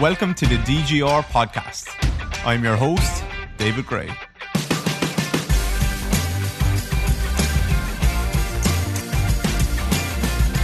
[0.00, 1.90] Welcome to the DGR podcast.
[2.46, 3.22] I'm your host,
[3.58, 4.08] David Grey.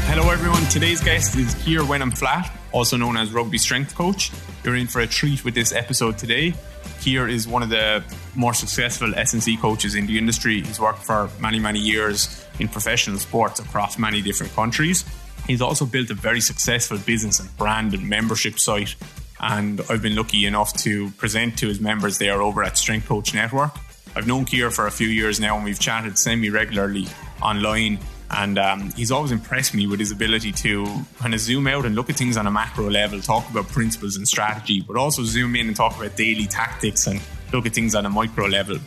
[0.07, 0.63] Hello, everyone.
[0.71, 4.33] Today's guest is Keir Wenham Flatt, also known as Rugby Strength Coach.
[4.65, 6.55] You're in for a treat with this episode today.
[7.03, 8.03] Keir is one of the
[8.35, 10.63] more successful S&C coaches in the industry.
[10.63, 15.05] He's worked for many, many years in professional sports across many different countries.
[15.47, 18.97] He's also built a very successful business and brand and membership site.
[19.41, 23.35] And I've been lucky enough to present to his members there over at Strength Coach
[23.35, 23.73] Network.
[24.15, 27.07] I've known Keir for a few years now and we've chatted semi regularly
[27.43, 27.99] online
[28.31, 30.87] and um, he's always impressed me with his ability to
[31.19, 34.17] kind of zoom out and look at things on a macro level, talk about principles
[34.17, 37.21] and strategy, but also zoom in and talk about daily tactics and
[37.53, 38.79] look at things on a micro level.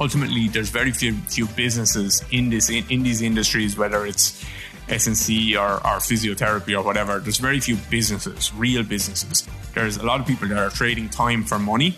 [0.00, 4.42] Ultimately, there's very few, few businesses in this in, in these industries, whether it's
[4.88, 7.18] S&C or, or physiotherapy or whatever.
[7.18, 9.46] There's very few businesses, real businesses.
[9.74, 11.96] There's a lot of people that are trading time for money,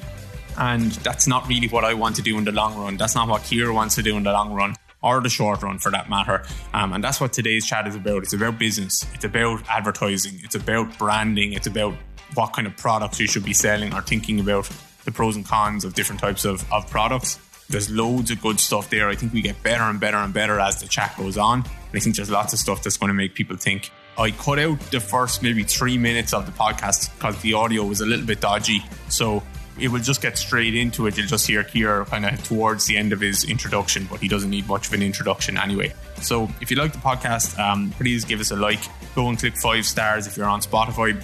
[0.57, 2.97] and that's not really what I want to do in the long run.
[2.97, 5.79] That's not what Keir wants to do in the long run or the short run
[5.79, 6.43] for that matter.
[6.73, 8.23] Um, and that's what today's chat is about.
[8.23, 11.95] It's about business, it's about advertising, it's about branding, it's about
[12.35, 14.69] what kind of products you should be selling or thinking about
[15.05, 17.39] the pros and cons of different types of, of products.
[17.69, 19.09] There's loads of good stuff there.
[19.09, 21.61] I think we get better and better and better as the chat goes on.
[21.61, 23.91] And I think there's lots of stuff that's going to make people think.
[24.17, 28.01] I cut out the first maybe three minutes of the podcast because the audio was
[28.01, 28.85] a little bit dodgy.
[29.09, 29.43] So
[29.79, 31.17] it will just get straight into it.
[31.17, 34.51] You'll just hear Keir kind of towards the end of his introduction, but he doesn't
[34.51, 35.93] need much of an introduction anyway.
[36.21, 38.81] So if you like the podcast, um, please give us a like.
[39.15, 41.23] Go and click five stars if you're on Spotify.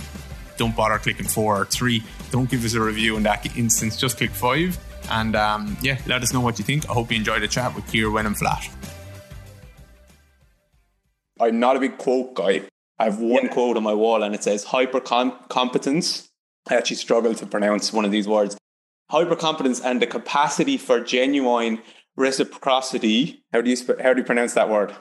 [0.56, 2.02] Don't bother clicking four or three.
[2.30, 3.96] Don't give us a review in that instance.
[3.96, 4.78] Just click five.
[5.10, 6.88] And um, yeah, let us know what you think.
[6.88, 8.68] I hope you enjoyed the chat with Keir Wenham Flatt.
[11.40, 12.62] I'm not a big quote guy.
[12.98, 13.52] I have one yeah.
[13.52, 16.30] quote on my wall and it says hyper competence
[16.68, 18.56] I actually struggle to pronounce one of these words.
[19.10, 21.80] Hypercompetence and the capacity for genuine
[22.16, 23.44] reciprocity.
[23.52, 24.94] How do you how do you pronounce that word?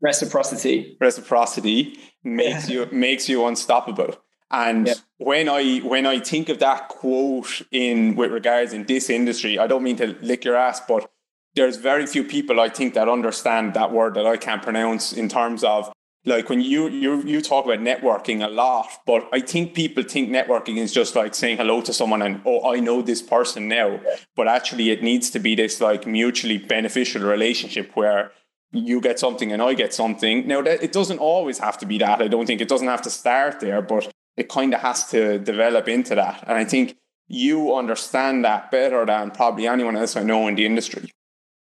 [0.00, 0.96] Reciprocity.
[1.00, 2.80] Reciprocity makes yeah.
[2.80, 4.16] you makes you unstoppable.
[4.50, 4.94] And yeah.
[5.18, 9.66] when I when I think of that quote in with regards in this industry, I
[9.66, 11.10] don't mean to lick your ass, but
[11.54, 15.28] there's very few people I think that understand that word that I can't pronounce in
[15.28, 15.90] terms of
[16.26, 20.28] like when you you you talk about networking a lot, but I think people think
[20.28, 24.00] networking is just like saying hello to someone and oh I know this person now,
[24.36, 28.32] but actually it needs to be this like mutually beneficial relationship where
[28.72, 30.46] you get something and I get something.
[30.46, 32.20] Now that it doesn't always have to be that.
[32.20, 35.38] I don't think it doesn't have to start there, but it kind of has to
[35.38, 36.44] develop into that.
[36.46, 36.96] And I think
[37.28, 41.10] you understand that better than probably anyone else I know in the industry.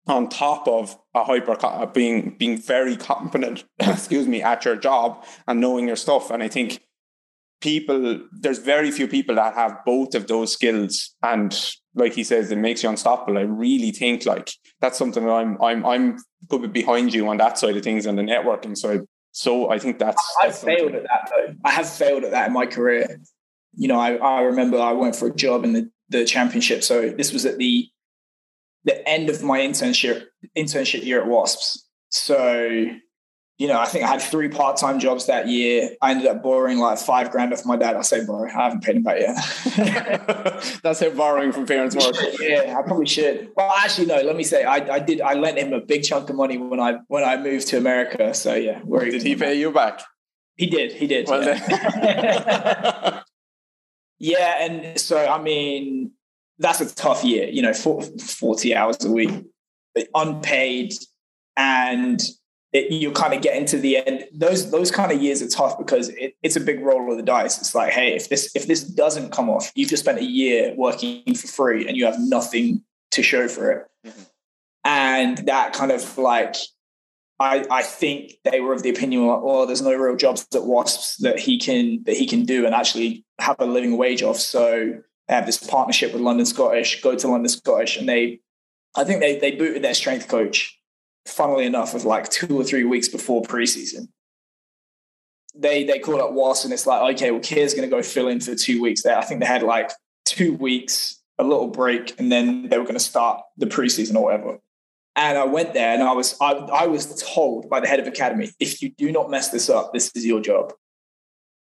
[0.06, 5.24] On top of a hyper uh, being being very competent excuse me at your job
[5.46, 6.30] and knowing your stuff.
[6.30, 6.82] And i think
[7.62, 11.14] people there's very few people that have both of those skills.
[11.22, 11.58] And
[11.94, 13.38] like he says it makes you unstoppable.
[13.38, 14.50] I really think like
[14.82, 16.18] that's something that i'm i'm i'm
[16.48, 19.00] good be behind you on that side of things and the networking side
[19.34, 21.54] so i think that's i've failed at that though.
[21.64, 23.20] I have failed at that in my career.
[23.76, 26.82] You know i, I remember i went for a job in the the championship.
[26.82, 27.88] So this was at the
[28.84, 30.24] the end of my internship
[30.56, 31.88] internship year at Wasps.
[32.10, 32.86] So,
[33.56, 35.90] you know, I think I had three part time jobs that year.
[36.02, 37.94] I ended up borrowing like five grand off my dad.
[37.94, 38.48] I say borrow.
[38.48, 39.36] I haven't paid him back yet.
[40.82, 42.18] That's how borrowing from parents works.
[42.40, 43.52] yeah, I probably should.
[43.56, 44.20] Well, actually, no.
[44.22, 45.20] Let me say, I, I did.
[45.20, 48.34] I lent him a big chunk of money when I when I moved to America.
[48.34, 50.02] So yeah, did he pay you back?
[50.56, 50.92] He did.
[50.92, 51.28] He did.
[51.28, 53.22] Well, yeah.
[54.18, 56.10] yeah, and so I mean,
[56.58, 59.30] that's a tough year, you know, 40 hours a week,
[60.14, 60.92] unpaid,
[61.56, 62.20] and
[62.74, 64.24] it, you kind of get into the end.
[64.34, 67.22] Those those kind of years are tough because it, it's a big roll of the
[67.22, 67.58] dice.
[67.58, 70.74] It's like, hey, if this if this doesn't come off, you've just spent a year
[70.76, 72.82] working for free and you have nothing
[73.12, 73.86] to show for it.
[74.04, 74.22] Mm-hmm.
[74.86, 76.56] And that kind of like
[77.40, 80.64] I, I think they were of the opinion, well, oh, there's no real jobs at
[80.64, 84.38] Wasps that he can that he can do and actually have a living wage off.
[84.38, 88.40] So they have this partnership with London Scottish, go to London Scottish, and they,
[88.96, 90.76] I think they they booted their strength coach,
[91.26, 94.08] funnily enough, with like two or three weeks before preseason.
[95.54, 98.28] They they called up Wasp and it's like, okay, well, Keir's going to go fill
[98.28, 99.16] in for two weeks there.
[99.16, 99.90] I think they had like
[100.24, 104.24] two weeks, a little break, and then they were going to start the preseason or
[104.24, 104.58] whatever.
[105.16, 108.08] And I went there and I was I, I was told by the head of
[108.08, 110.72] academy, if you do not mess this up, this is your job.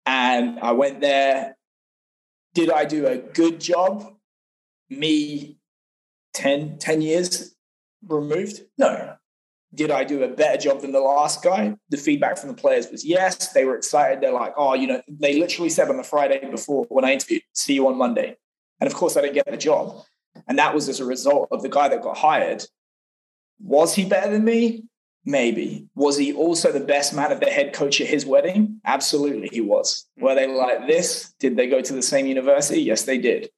[0.08, 1.56] And I went there
[2.54, 4.14] did I do a good job?
[4.90, 5.58] Me
[6.34, 7.56] 10, 10 years
[8.08, 8.62] removed?
[8.78, 9.16] No.
[9.74, 11.76] Did I do a better job than the last guy?
[11.90, 13.54] The feedback from the players was yes.
[13.54, 14.22] They were excited.
[14.22, 17.44] They're like, oh, you know, they literally said on the Friday before when I interviewed,
[17.54, 18.38] see you on Monday.
[18.80, 20.04] And of course, I didn't get the job.
[20.48, 22.66] And that was as a result of the guy that got hired.
[23.60, 24.84] Was he better than me?
[25.26, 25.88] Maybe.
[25.96, 28.82] Was he also the best man of the head coach at his wedding?
[28.86, 30.06] Absolutely, he was.
[30.18, 30.26] Hmm.
[30.26, 31.34] Were they like this?
[31.40, 32.82] Did they go to the same university?
[32.82, 33.50] Yes, they did.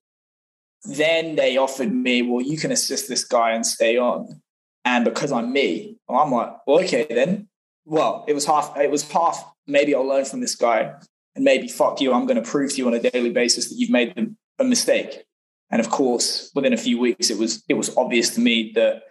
[0.84, 4.42] Then they offered me, well, you can assist this guy and stay on.
[4.84, 7.48] And because I'm me, I'm like, well, okay, then.
[7.86, 10.94] Well, it was half, it was half, maybe I'll learn from this guy
[11.36, 13.76] and maybe fuck you, I'm going to prove to you on a daily basis that
[13.78, 15.24] you've made a mistake.
[15.70, 19.04] And of course, within a few weeks, it was, it was obvious to me that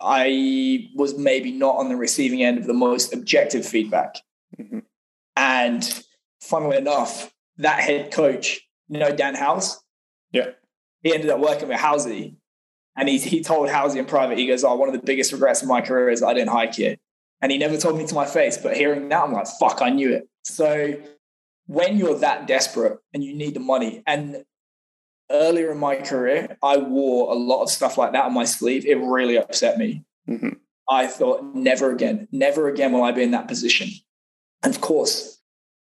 [0.00, 4.16] I was maybe not on the receiving end of the most objective feedback.
[4.58, 4.78] Mm-hmm.
[5.36, 6.02] And
[6.40, 9.82] funnily enough, that head coach, you know, Dan House.
[10.32, 10.50] Yeah.
[11.02, 12.36] He ended up working with Housey.
[12.98, 15.62] And he, he told Housey in private, he goes, Oh, one of the biggest regrets
[15.62, 16.96] of my career is I didn't hike here.
[17.40, 18.58] And he never told me to my face.
[18.58, 20.28] But hearing that, I'm like, fuck, I knew it.
[20.42, 21.00] So
[21.66, 24.44] when you're that desperate and you need the money, and
[25.30, 28.84] earlier in my career, I wore a lot of stuff like that on my sleeve.
[28.84, 30.04] It really upset me.
[30.28, 30.54] Mm-hmm.
[30.90, 33.90] I thought, never again, never again will I be in that position.
[34.64, 35.40] And of course,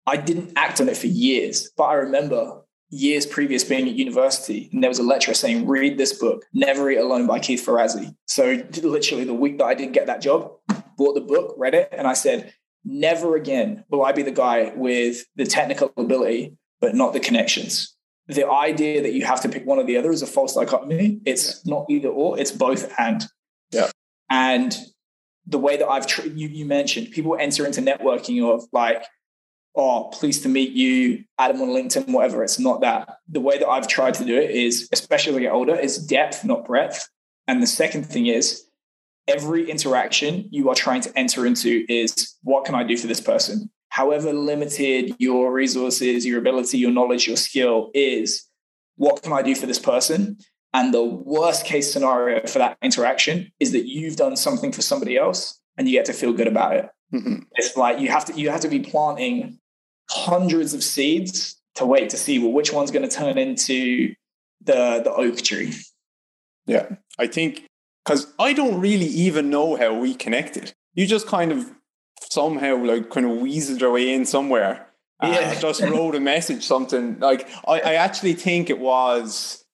[0.06, 4.68] I didn't act on it for years, but I remember years previous being at university,
[4.72, 8.14] and there was a lecturer saying, read this book, Never Eat Alone by Keith Ferrazzi.
[8.26, 10.52] So literally the week that I didn't get that job,
[10.96, 12.52] bought the book, read it, and I said,
[12.84, 17.94] never again will I be the guy with the technical ability, but not the connections
[18.28, 21.20] the idea that you have to pick one or the other is a false dichotomy.
[21.24, 21.74] It's yeah.
[21.74, 23.24] not either or, it's both and.
[23.70, 23.90] Yeah.
[24.30, 24.76] And
[25.46, 29.02] the way that I've, tr- you, you mentioned, people enter into networking of like,
[29.78, 32.42] oh, pleased to meet you, Adam on LinkedIn, whatever.
[32.42, 33.18] It's not that.
[33.28, 35.96] The way that I've tried to do it is, especially when I get older, is
[35.98, 37.08] depth, not breadth.
[37.46, 38.64] And the second thing is,
[39.26, 43.20] every interaction you are trying to enter into is what can I do for this
[43.20, 43.70] person?
[43.88, 48.44] however limited your resources, your ability, your knowledge, your skill is,
[48.96, 50.38] what can I do for this person?
[50.74, 55.16] And the worst case scenario for that interaction is that you've done something for somebody
[55.16, 56.88] else and you get to feel good about it.
[57.12, 57.36] Mm-hmm.
[57.52, 59.58] It's like you have to you have to be planting
[60.10, 64.14] hundreds of seeds to wait to see well which one's going to turn into
[64.64, 65.74] the the oak tree.
[66.66, 67.64] Yeah, I think
[68.04, 70.72] because I don't really even know how we connected.
[70.94, 71.70] You just kind of
[72.20, 74.86] somehow like kind of weaseled their way in somewhere.
[75.22, 75.28] Yeah.
[75.30, 79.64] Uh, just wrote a message, something like I, I actually think it was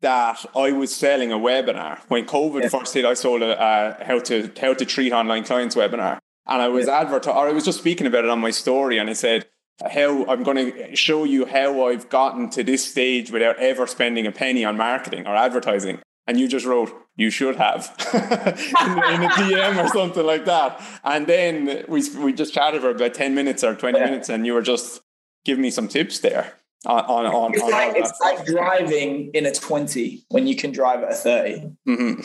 [0.00, 2.68] that I was selling a webinar when COVID yeah.
[2.68, 3.04] first hit.
[3.04, 6.86] I sold a uh, how to how to treat online clients webinar, and I was
[6.86, 7.00] yeah.
[7.00, 9.46] advertising, or I was just speaking about it on my story, and I said
[9.80, 14.26] how I'm going to show you how I've gotten to this stage without ever spending
[14.26, 19.22] a penny on marketing or advertising and you just wrote you should have in, in,
[19.24, 20.80] a DM or something like that.
[21.02, 24.04] And then we we just chatted for about ten minutes or twenty yeah.
[24.04, 25.00] minutes, and you were just
[25.44, 26.52] giving me some tips there.
[26.86, 31.02] On, on, on, it's, like, it's like, driving in a 20 when you can drive
[31.02, 31.72] at a 30.
[31.88, 32.20] Mm-hmm.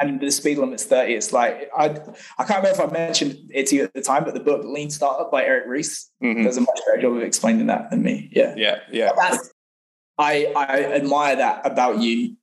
[0.00, 1.14] And the speed limit's 30.
[1.14, 1.84] It's like, I,
[2.38, 4.64] I can't remember if I mentioned it to you at the time, but the book
[4.64, 6.42] Lean Startup by Eric Ries mm-hmm.
[6.42, 8.28] does a much better job of explaining that than me.
[8.32, 8.54] Yeah.
[8.56, 8.80] Yeah.
[8.90, 9.12] Yeah.
[10.18, 12.36] I, I admire that about you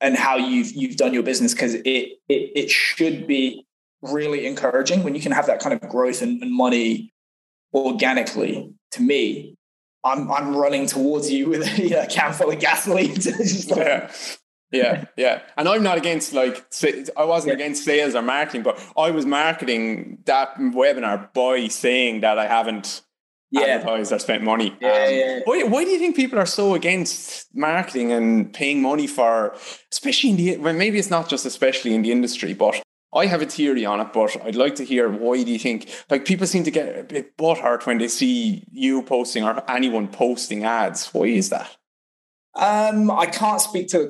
[0.00, 3.66] and how you've you've done your business because it, it it should be
[4.02, 7.12] really encouraging when you can have that kind of growth and, and money
[7.74, 8.72] organically.
[8.92, 9.56] To me,
[10.04, 13.14] I'm I'm running towards you with a, a can full of gasoline.
[13.14, 14.10] like, yeah.
[14.72, 15.42] Yeah, yeah.
[15.56, 16.64] And I'm not against like
[17.16, 17.64] I wasn't yeah.
[17.64, 23.02] against sales or marketing, but I was marketing that webinar by saying that I haven't
[23.50, 23.62] yeah.
[23.62, 24.76] advertised or spent money.
[24.80, 25.40] Yeah, um, yeah.
[25.44, 29.56] Why, why do you think people are so against marketing and paying money for,
[29.92, 32.80] especially in the, well, maybe it's not just especially in the industry, but
[33.12, 35.90] I have a theory on it, but I'd like to hear why do you think,
[36.10, 40.06] like people seem to get a bit butthurt when they see you posting or anyone
[40.06, 41.12] posting ads.
[41.12, 41.76] Why is that?
[42.54, 44.06] Um, I can't speak to the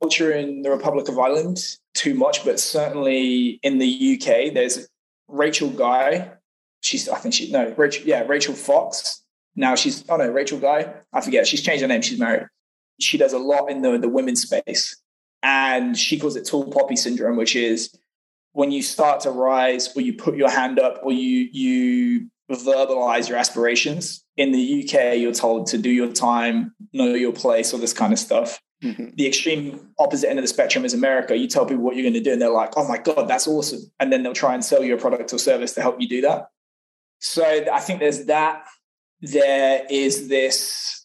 [0.00, 1.58] culture in the Republic of Ireland
[1.94, 4.88] too much, but certainly in the UK, there's
[5.28, 6.30] Rachel Guy,
[6.80, 9.22] she's I think she no Rachel yeah Rachel Fox.
[9.56, 12.46] Now she's oh no Rachel Guy I forget she's changed her name she's married.
[13.00, 14.96] She does a lot in the the women's space,
[15.42, 17.94] and she calls it tall poppy syndrome, which is
[18.52, 23.28] when you start to rise or you put your hand up or you you verbalize
[23.28, 24.24] your aspirations.
[24.36, 28.12] In the UK, you're told to do your time, know your place, all this kind
[28.12, 28.60] of stuff.
[28.82, 29.10] Mm-hmm.
[29.16, 31.36] The extreme opposite end of the spectrum is America.
[31.36, 33.46] You tell people what you're going to do, and they're like, "Oh my god, that's
[33.46, 36.08] awesome!" And then they'll try and sell you a product or service to help you
[36.08, 36.48] do that.
[37.18, 38.64] So I think there's that.
[39.20, 41.04] There is this,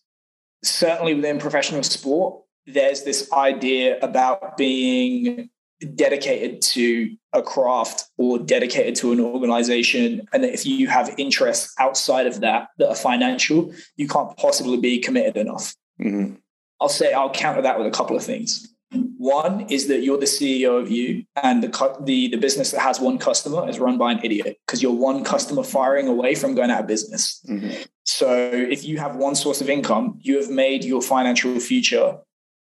[0.64, 5.50] certainly within professional sport, there's this idea about being
[5.96, 12.26] dedicated to a craft or dedicated to an organization and if you have interests outside
[12.26, 16.36] of that that are financial you can't possibly be committed enough mm-hmm.
[16.82, 18.72] I'll say i'll counter that with a couple of things
[19.18, 23.00] one is that you're the ceo of you and the, the, the business that has
[23.00, 26.70] one customer is run by an idiot because you're one customer firing away from going
[26.70, 27.82] out of business mm-hmm.
[28.04, 32.18] so if you have one source of income you have made your financial future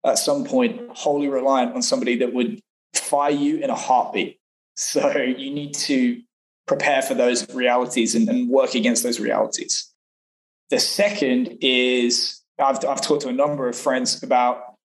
[0.06, 2.62] at some point wholly reliant on somebody that would
[2.96, 4.40] fire you in a heartbeat.
[4.76, 6.22] So you need to
[6.68, 9.92] prepare for those realities and, and work against those realities.
[10.70, 14.76] The second is I've, I've talked to a number of friends about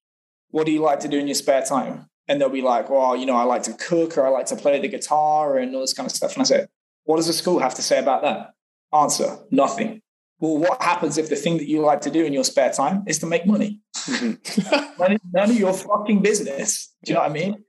[0.50, 2.06] what do you like to do in your spare time?
[2.28, 4.56] And they'll be like, well, you know, I like to cook or I like to
[4.56, 6.34] play the guitar and all this kind of stuff.
[6.34, 6.66] And I say,
[7.04, 8.54] what does the school have to say about that?
[8.92, 10.00] Answer, nothing.
[10.40, 13.04] Well, what happens if the thing that you like to do in your spare time
[13.06, 13.80] is to make money?
[13.96, 15.14] Mm-hmm.
[15.32, 16.94] none of your fucking business.
[17.04, 17.64] Do you know what I mean?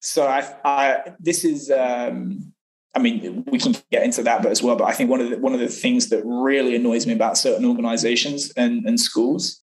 [0.00, 2.52] So I, I this is um,
[2.94, 4.76] I mean, we can get into that but as well.
[4.76, 7.38] But I think one of the one of the things that really annoys me about
[7.38, 9.62] certain organizations and, and schools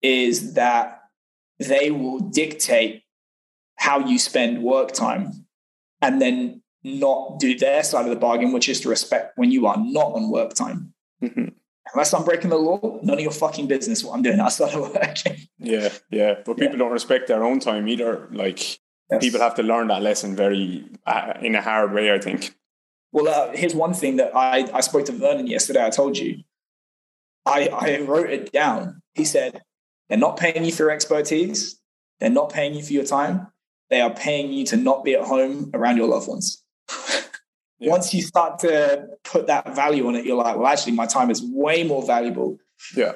[0.00, 1.00] is that
[1.58, 3.02] they will dictate
[3.76, 5.46] how you spend work time
[6.00, 9.66] and then not do their side of the bargain, which is to respect when you
[9.66, 10.92] are not on work time.
[11.22, 11.48] Mm-hmm.
[11.94, 14.92] Unless I'm breaking the law, none of your fucking business what I'm doing outside of
[14.92, 15.16] work.
[15.58, 16.34] yeah, yeah.
[16.44, 16.78] But people yeah.
[16.78, 18.28] don't respect their own time either.
[18.32, 18.80] Like
[19.12, 19.22] Yes.
[19.22, 22.54] People have to learn that lesson very uh, in a hard way, I think.
[23.12, 25.84] Well, uh, here's one thing that I, I spoke to Vernon yesterday.
[25.84, 26.42] I told you.
[27.44, 29.02] I, I wrote it down.
[29.14, 29.62] He said,
[30.08, 31.78] they're not paying you for your expertise.
[32.20, 33.48] They're not paying you for your time.
[33.90, 36.62] They are paying you to not be at home around your loved ones.
[37.78, 37.90] yeah.
[37.90, 41.30] Once you start to put that value on it, you're like, well, actually, my time
[41.30, 42.58] is way more valuable.
[42.96, 43.14] Yeah.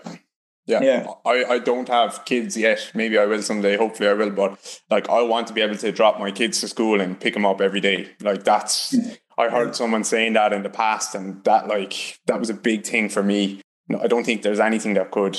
[0.67, 0.83] Yeah.
[0.83, 1.07] yeah.
[1.25, 2.91] I, I don't have kids yet.
[2.95, 3.77] Maybe I will someday.
[3.77, 4.31] Hopefully I will.
[4.31, 7.35] But like I want to be able to drop my kids to school and pick
[7.35, 8.11] them up every day.
[8.21, 8.95] Like that's
[9.39, 12.85] I heard someone saying that in the past and that like that was a big
[12.85, 13.61] thing for me.
[13.89, 15.37] No, I don't think there's anything that could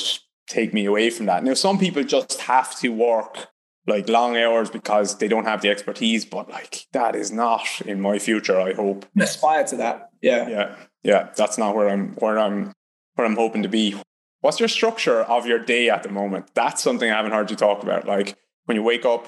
[0.48, 1.44] take me away from that.
[1.44, 3.48] Now some people just have to work
[3.88, 8.02] like long hours because they don't have the expertise, but like that is not in
[8.02, 9.06] my future, I hope.
[9.20, 10.10] Aspire to that.
[10.22, 10.48] Yeah.
[10.48, 10.76] Yeah.
[11.04, 11.30] Yeah.
[11.36, 12.74] That's not where I'm where I'm
[13.16, 13.96] where I'm hoping to be.
[14.42, 16.52] What's your structure of your day at the moment?
[16.54, 18.06] That's something I haven't heard you talk about.
[18.06, 19.26] Like when you wake up,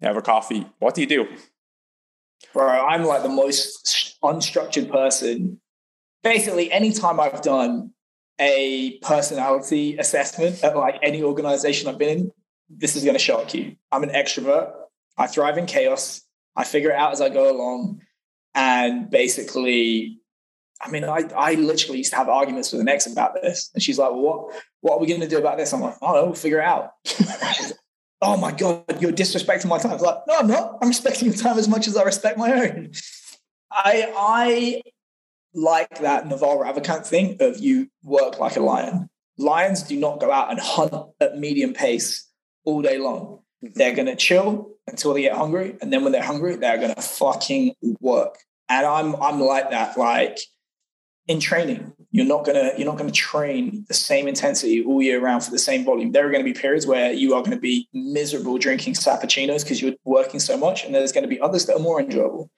[0.00, 1.28] you have a coffee, what do you do?
[2.52, 5.60] Bro, I'm like the most unstructured person.
[6.22, 7.92] Basically, anytime I've done
[8.38, 12.32] a personality assessment at like any organization I've been in,
[12.68, 13.76] this is going to shock you.
[13.92, 14.72] I'm an extrovert.
[15.16, 16.22] I thrive in chaos.
[16.56, 18.00] I figure it out as I go along.
[18.54, 20.20] And basically,
[20.80, 23.70] I mean, I, I literally used to have arguments with an ex about this.
[23.74, 25.72] And she's like, well, what, what are we going to do about this?
[25.72, 26.92] I'm like, oh, we'll figure it out.
[28.22, 29.98] oh my God, you're disrespecting my time.
[29.98, 30.78] Like, no, I'm not.
[30.82, 32.92] I'm respecting your time as much as I respect my own.
[33.70, 34.82] I, I
[35.54, 39.08] like that Naval Ravikant thing of you work like a lion.
[39.38, 42.28] Lions do not go out and hunt at medium pace
[42.64, 43.40] all day long.
[43.64, 43.72] Mm-hmm.
[43.74, 45.76] They're going to chill until they get hungry.
[45.80, 48.38] And then when they're hungry, they're going to fucking work.
[48.68, 49.96] And I'm, I'm like that.
[49.96, 50.38] Like,
[51.28, 51.92] in training.
[52.10, 55.58] You're not gonna you're not gonna train the same intensity all year round for the
[55.58, 56.12] same volume.
[56.12, 59.62] There are going to be periods where you are going to be miserable drinking sappuccinos
[59.62, 62.50] because you're working so much and there's going to be others that are more enjoyable.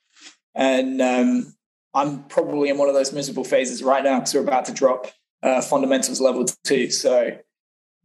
[0.55, 1.55] And um,
[1.95, 5.07] i'm probably in one of those miserable phases right now because we're about to drop
[5.43, 6.91] uh, fundamentals level two.
[6.91, 7.37] So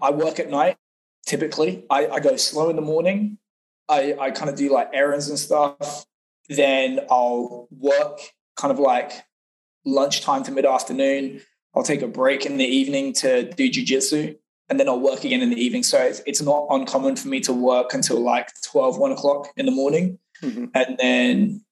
[0.01, 0.77] i work at night
[1.25, 1.85] typically.
[1.89, 3.37] I, I go slow in the morning.
[3.89, 6.05] I, I kind of do like errands and stuff.
[6.49, 8.19] Then i'll work
[8.57, 9.11] kind of like
[9.87, 11.41] lunchtime to mid afternoon.
[11.75, 14.37] I'll take a break in the evening to do jujitsu
[14.69, 15.83] and then I'll work again in the evening.
[15.83, 19.65] So it's, it's not uncommon for me to work until like 12, 1 o'clock in
[19.65, 20.19] the morning.
[20.41, 20.65] Mm-hmm.
[20.73, 21.65] And then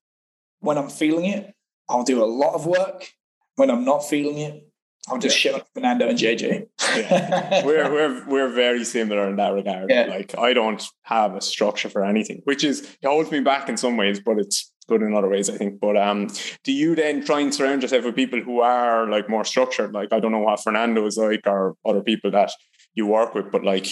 [0.59, 1.53] when I'm feeling it,
[1.89, 3.11] I'll do a lot of work.
[3.55, 4.67] When I'm not feeling it,
[5.07, 5.51] I'll just yeah.
[5.51, 6.67] shit on Fernando and JJ.
[6.97, 7.65] yeah.
[7.65, 9.91] We're we're we're very similar in that regard.
[9.91, 10.05] Yeah.
[10.05, 13.77] Like I don't have a structure for anything, which is it holds me back in
[13.77, 15.79] some ways, but it's good in other ways, I think.
[15.79, 16.27] But um,
[16.63, 19.93] do you then try and surround yourself with people who are like more structured?
[19.93, 22.51] Like I don't know what Fernando is like, or other people that
[22.93, 23.87] you work with, but like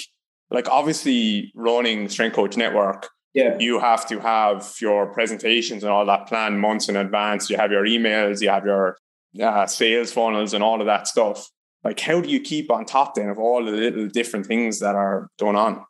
[0.49, 3.09] like obviously running Strength Coach Network.
[3.33, 3.57] Yeah.
[3.59, 7.49] You have to have your presentations and all that planned months in advance.
[7.49, 8.97] You have your emails, you have your
[9.41, 11.49] uh, sales funnels, and all of that stuff.
[11.83, 14.95] Like, how do you keep on top then of all the little different things that
[14.95, 15.83] are going on?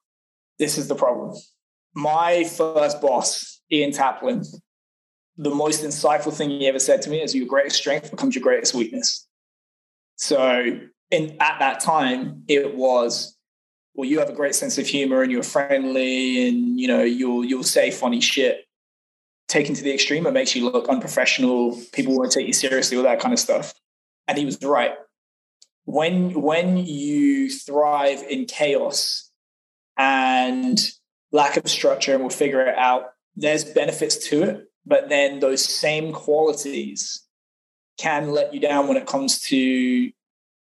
[0.58, 1.36] This is the problem.
[1.94, 4.46] My first boss, Ian Taplin,
[5.38, 8.44] the most insightful thing he ever said to me is your greatest strength becomes your
[8.44, 9.28] greatest weakness.
[10.16, 10.80] So
[11.12, 13.36] in at that time, it was,
[13.96, 17.44] well, you have a great sense of humor and you're friendly and you know, you'll
[17.44, 18.66] you'll say funny shit.
[19.48, 20.26] taken to the extreme.
[20.26, 21.80] It makes you look unprofessional.
[21.94, 23.74] People won't take you seriously, all that kind of stuff.
[24.28, 24.94] And he was right.
[25.86, 29.30] When when you thrive in chaos
[29.98, 30.80] and
[31.32, 34.72] lack of structure, and we'll figure it out, there's benefits to it.
[34.86, 37.24] But then those same qualities
[37.98, 40.12] can let you down when it comes to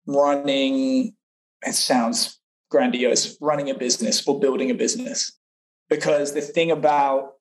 [0.07, 1.15] running.
[1.63, 2.39] It sounds
[2.71, 5.33] grandiose, running a business or building a business.
[5.89, 7.35] Because the thing about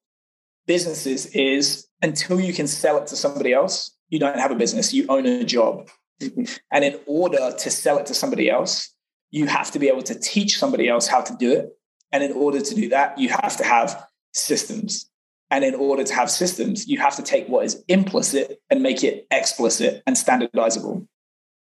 [0.67, 4.93] businesses is until you can sell it to somebody else, you don't have a business,
[4.93, 5.89] you own a job.
[6.21, 8.93] and in order to sell it to somebody else,
[9.31, 11.69] you have to be able to teach somebody else how to do it.
[12.11, 15.09] And in order to do that, you have to have systems.
[15.55, 19.05] And in order to have systems, you have to take what is implicit and make
[19.05, 21.07] it explicit and standardizable.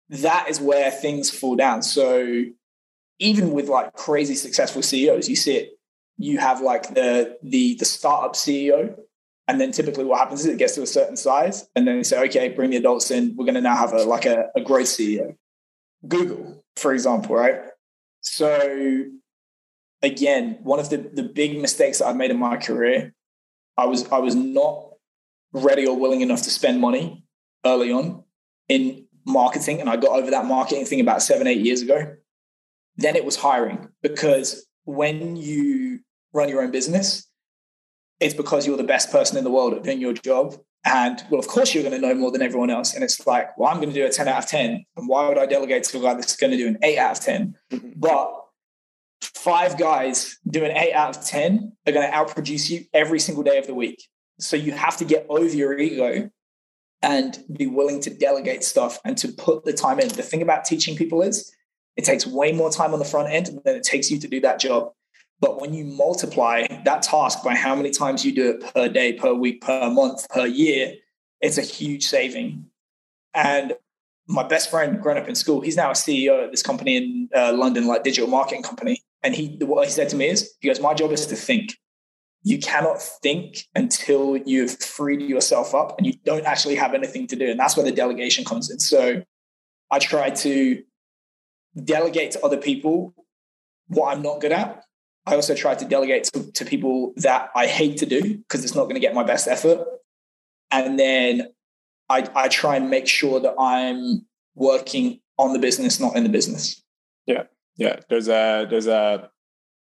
[0.08, 1.80] That is where things fall down.
[1.82, 2.42] So
[3.20, 5.74] even with like crazy successful CEOs, you see it
[6.16, 8.96] you have like the the the startup CEO,
[9.48, 12.02] and then typically what happens is it gets to a certain size, and then they
[12.02, 13.34] say, okay, bring the adults in.
[13.36, 15.36] We're going to now have a like a, a growth CEO.
[16.06, 17.60] Google, for example, right?
[18.20, 19.04] So
[20.02, 23.12] again, one of the the big mistakes that I've made in my career,
[23.76, 24.90] I was I was not
[25.52, 27.24] ready or willing enough to spend money
[27.64, 28.24] early on
[28.68, 32.16] in marketing, and I got over that marketing thing about seven eight years ago.
[32.96, 36.00] Then it was hiring because when you
[36.32, 37.28] run your own business,
[38.20, 40.56] it's because you're the best person in the world at doing your job.
[40.84, 42.94] And well, of course, you're going to know more than everyone else.
[42.94, 44.84] And it's like, well, I'm going to do a 10 out of 10.
[44.96, 47.18] And why would I delegate to a guy that's going to do an 8 out
[47.18, 47.56] of 10?
[47.72, 47.88] Mm-hmm.
[47.96, 48.43] But
[49.44, 53.58] five guys doing 8 out of 10 are going to outproduce you every single day
[53.58, 54.08] of the week.
[54.38, 56.30] So you have to get over your ego
[57.02, 60.08] and be willing to delegate stuff and to put the time in.
[60.08, 61.54] The thing about teaching people is
[61.96, 64.40] it takes way more time on the front end than it takes you to do
[64.40, 64.92] that job.
[65.40, 69.12] But when you multiply that task by how many times you do it per day,
[69.12, 70.94] per week, per month, per year,
[71.42, 72.64] it's a huge saving.
[73.34, 73.74] And
[74.26, 77.28] my best friend growing up in school, he's now a CEO at this company in
[77.36, 79.03] uh, London, like digital marketing company.
[79.24, 81.76] And he, what he said to me is, he goes, my job is to think.
[82.44, 87.36] You cannot think until you've freed yourself up and you don't actually have anything to
[87.36, 87.50] do.
[87.50, 88.78] And that's where the delegation comes in.
[88.78, 89.22] So
[89.90, 90.82] I try to
[91.82, 93.14] delegate to other people
[93.88, 94.84] what I'm not good at
[95.26, 98.74] I also try to delegate to, to people that I hate to do because it's
[98.74, 99.86] not going to get my best effort.
[100.70, 101.48] And then
[102.08, 106.28] I, I try and make sure that I'm working on the business, not in the
[106.28, 106.82] business.
[107.26, 107.44] Yeah.
[107.76, 108.00] Yeah.
[108.08, 109.30] There's a, there's a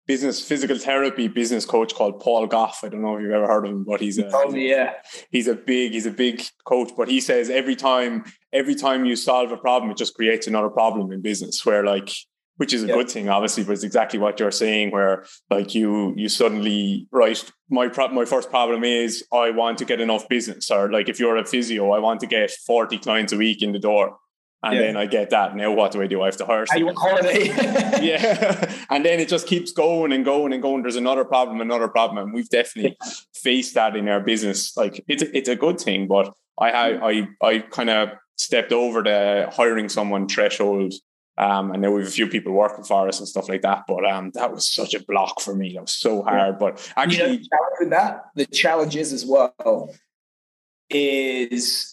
[0.06, 2.80] business physical therapy business coach called Paul Gough.
[2.82, 4.94] I don't know if you've ever heard of him, but he's a, oh, yeah.
[5.30, 9.16] he's a big, he's a big coach, but he says every time, every time you
[9.16, 12.10] solve a problem, it just creates another problem in business where like,
[12.58, 12.94] which is a yeah.
[12.94, 17.42] good thing, obviously, but it's exactly what you're saying, where like you you suddenly right.
[17.70, 21.18] My pro- my first problem is I want to get enough business, or like if
[21.18, 24.18] you're a physio, I want to get forty clients a week in the door.
[24.64, 24.82] And yeah.
[24.82, 25.56] then I get that.
[25.56, 26.22] Now what do I do?
[26.22, 26.66] I have to hire.
[26.66, 26.94] Someone.
[26.94, 27.46] holiday.
[28.00, 30.82] yeah, and then it just keeps going and going and going.
[30.82, 33.12] There's another problem, another problem, and we've definitely yeah.
[33.34, 34.76] faced that in our business.
[34.76, 39.50] Like it's it's a good thing, but I I I kind of stepped over the
[39.52, 40.94] hiring someone threshold
[41.38, 43.84] um, and now we have a few people working for us and stuff like that.
[43.88, 45.74] But um, that was such a block for me.
[45.74, 46.58] That was so hard.
[46.58, 49.94] But actually, you know, with that, the challenge is as well
[50.90, 51.91] is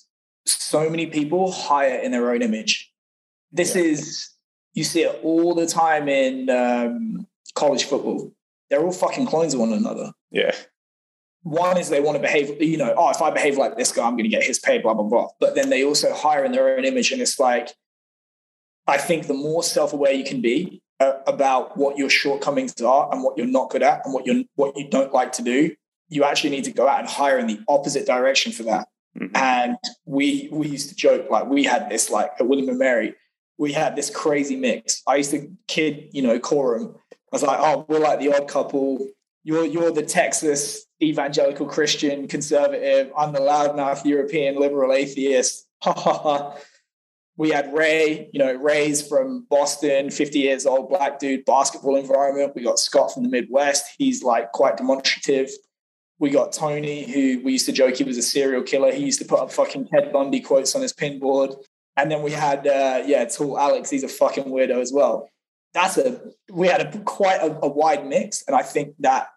[0.49, 2.91] so many people hire in their own image.
[3.51, 3.83] This yeah.
[3.83, 4.29] is
[4.73, 8.31] you see it all the time in um, college football.
[8.69, 10.11] They're all fucking clones of one another.
[10.31, 10.55] Yeah.
[11.43, 14.05] One is they want to behave, you know, oh, if I behave like this guy,
[14.05, 15.29] I'm going to get his pay, blah, blah, blah.
[15.39, 17.11] But then they also hire in their own image.
[17.11, 17.73] And it's like,
[18.85, 23.23] I think the more self-aware you can be uh, about what your shortcomings are and
[23.23, 25.73] what you're not good at and what you're, what you don't like to do,
[26.09, 28.88] you actually need to go out and hire in the opposite direction for that.
[29.17, 29.35] Mm-hmm.
[29.35, 33.15] And we we used to joke like we had this like at William and Mary,
[33.57, 35.01] we had this crazy mix.
[35.07, 36.95] I used to kid, you know, quorum.
[37.11, 39.05] I was like, oh, we're like the odd couple.
[39.43, 43.11] You're you're the Texas evangelical Christian conservative.
[43.17, 45.67] I'm the loudmouth European liberal atheist.
[47.39, 52.51] We had Ray, you know, Ray's from Boston, 50 years old, black dude, basketball environment.
[52.53, 53.85] We got Scott from the Midwest.
[53.97, 55.49] He's like quite demonstrative.
[56.19, 58.91] We got Tony, who we used to joke he was a serial killer.
[58.91, 61.55] He used to put up fucking Ted Bundy quotes on his pinboard.
[61.95, 63.89] And then we had, uh, yeah, Tall Alex.
[63.89, 65.29] He's a fucking weirdo as well.
[65.73, 66.19] That's a,
[66.51, 68.43] we had a quite a, a wide mix.
[68.47, 69.29] And I think that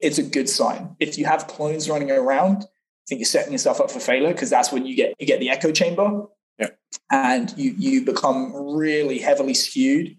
[0.00, 0.96] it's a good sign.
[1.00, 4.50] If you have clones running around, I think you're setting yourself up for failure because
[4.50, 6.26] that's when you get, you get the echo chamber
[6.58, 6.70] yeah.
[7.10, 10.16] And you you become really heavily skewed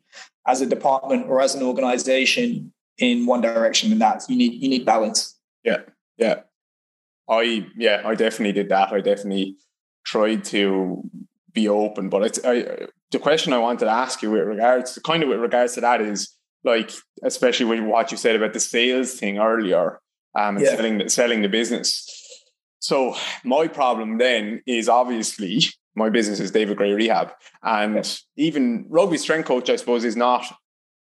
[0.48, 4.70] as a department or as an organization in one direction, and that's you need you
[4.70, 5.29] need balance.
[5.64, 5.82] Yeah,
[6.18, 6.42] yeah.
[7.30, 8.92] I yeah, I definitely did that.
[8.92, 9.58] I definitely
[10.06, 11.04] tried to
[11.54, 15.02] be open, but it's I, the question I wanted to ask you with regards to
[15.02, 16.92] kind of with regards to that is like
[17.24, 20.00] especially with what you said about the sales thing earlier
[20.38, 20.76] um, and yeah.
[20.76, 22.16] selling the, selling the business.
[22.80, 25.62] So my problem then is obviously
[25.96, 28.04] my business is David Grey Rehab, and yeah.
[28.38, 30.46] even rugby strength coach, I suppose, is not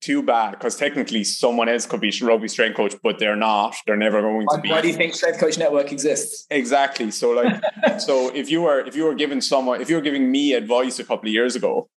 [0.02, 3.76] too bad because technically someone else could be rugby strength coach, but they're not.
[3.86, 4.70] They're never going to be.
[4.70, 6.46] Why do you think Strength Coach Network exists?
[6.50, 7.12] Exactly.
[7.12, 7.62] So like,
[8.00, 11.00] so if you were if you were giving someone if you were giving me advice
[11.00, 11.90] a couple of years ago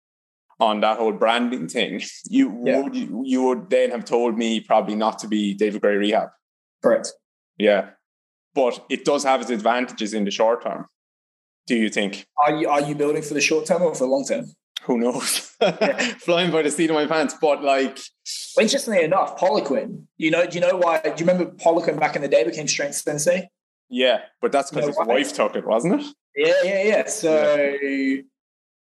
[0.60, 2.82] on that whole branding thing, you yeah.
[2.82, 6.30] would you would then have told me probably not to be David Grey Rehab.
[6.82, 7.12] Correct.
[7.58, 7.90] Yeah,
[8.54, 10.86] but it does have its advantages in the short term.
[11.68, 12.26] Do you think?
[12.44, 14.46] Are you are you building for the short term or for the long term?
[14.84, 15.40] Who knows?
[16.20, 17.36] Flying by the seat of my pants.
[17.40, 18.00] But like,
[18.60, 20.04] interestingly enough, Poliquin.
[20.18, 21.02] You know, do you know why?
[21.02, 23.50] Do you remember Poliquin back in the day became strength sensei?
[23.90, 25.16] Yeah, but that's because you know his why?
[25.16, 26.08] wife took it, wasn't it?
[26.36, 27.08] Yeah, yeah, yeah.
[27.08, 28.22] So yeah.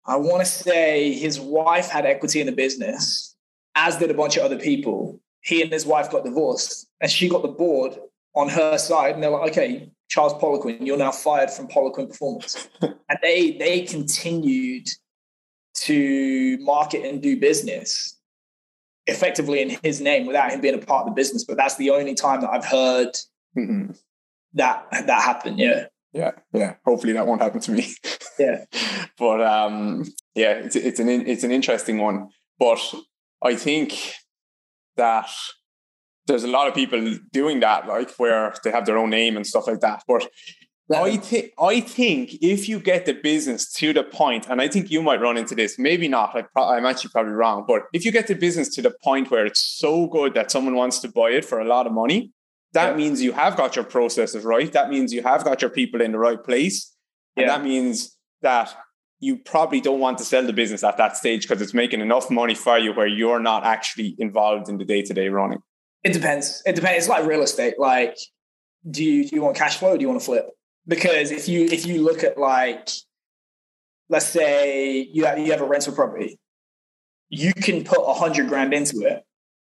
[0.06, 3.36] I want to say his wife had equity in the business,
[3.76, 5.20] as did a bunch of other people.
[5.44, 7.98] He and his wife got divorced, and she got the board
[8.36, 12.70] on her side, and they're like, "Okay, Charles Poliquin, you're now fired from Poliquin Performance,"
[12.82, 14.88] and they they continued
[15.74, 18.18] to market and do business
[19.08, 21.44] effectively in his name without him being a part of the business.
[21.44, 23.14] But that's the only time that I've heard
[23.58, 23.92] mm-hmm.
[24.54, 25.58] that that happen.
[25.58, 25.86] Yeah.
[26.14, 26.76] Yeah, yeah.
[26.86, 27.88] Hopefully that won't happen to me.
[28.38, 28.66] Yeah.
[29.18, 30.06] but um,
[30.36, 32.30] yeah, it's it's an it's an interesting one.
[32.60, 32.80] But
[33.42, 34.16] I think
[34.98, 35.30] that
[36.28, 39.48] there's a lot of people doing that, like where they have their own name and
[39.48, 40.04] stuff like that.
[40.08, 40.28] But
[40.94, 44.90] I think I think if you get the business to the point, and I think
[44.90, 46.34] you might run into this, maybe not.
[46.34, 49.46] Like I'm actually probably wrong, but if you get the business to the point where
[49.46, 52.32] it's so good that someone wants to buy it for a lot of money,
[52.74, 52.96] that yeah.
[52.96, 54.72] means you have got your processes right.
[54.72, 56.96] That means you have got your people in the right place,
[57.36, 57.58] and yeah.
[57.58, 58.76] that means that
[59.20, 62.32] you probably don't want to sell the business at that stage because it's making enough
[62.32, 65.60] money for you where you're not actually involved in the day to day running.
[66.04, 66.64] It depends.
[66.66, 66.98] It depends.
[66.98, 67.76] It's like real estate.
[67.78, 68.18] Like,
[68.90, 70.50] do you do you want cash flow or do you want to flip?
[70.88, 72.90] Because if you if you look at like
[74.10, 76.40] let's say you have, you have a rental property
[77.32, 79.24] you can put a hundred grand into it.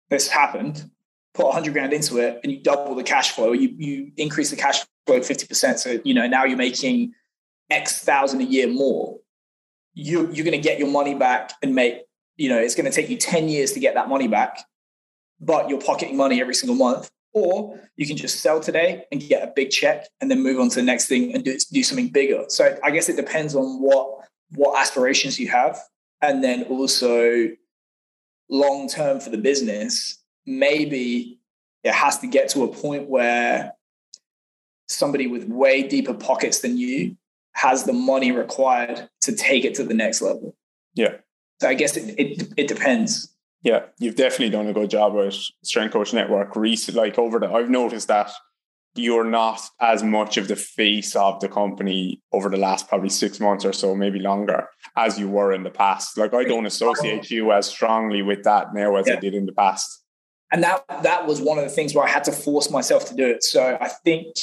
[0.09, 0.89] This happened.
[1.33, 3.51] Put a hundred grand into it and you double the cash flow.
[3.51, 7.13] You you increase the cash flow 50% so you know now you're making
[7.69, 9.17] x thousand a year more.
[9.93, 12.03] You you're going to get your money back and make
[12.37, 14.63] you know it's going to take you 10 years to get that money back
[15.39, 19.43] but you're pocketing money every single month or you can just sell today and get
[19.43, 22.09] a big check and then move on to the next thing and do, do something
[22.09, 22.45] bigger.
[22.47, 25.79] So I guess it depends on what what aspirations you have.
[26.21, 27.49] And then also
[28.49, 31.39] long term for the business, maybe
[31.83, 33.73] it has to get to a point where
[34.87, 37.17] somebody with way deeper pockets than you
[37.53, 40.55] has the money required to take it to the next level.
[40.93, 41.15] Yeah.
[41.59, 43.33] So I guess it, it, it depends.
[43.63, 46.55] Yeah, you've definitely done a good job with Strength Coach Network.
[46.55, 48.31] Recently, like over the, I've noticed that
[48.97, 53.39] you're not as much of the face of the company over the last probably six
[53.39, 56.17] months or so, maybe longer, as you were in the past.
[56.17, 59.13] Like I don't associate you as strongly with that now as yeah.
[59.13, 60.03] I did in the past.
[60.51, 63.15] And that that was one of the things where I had to force myself to
[63.15, 63.43] do it.
[63.43, 64.35] So I think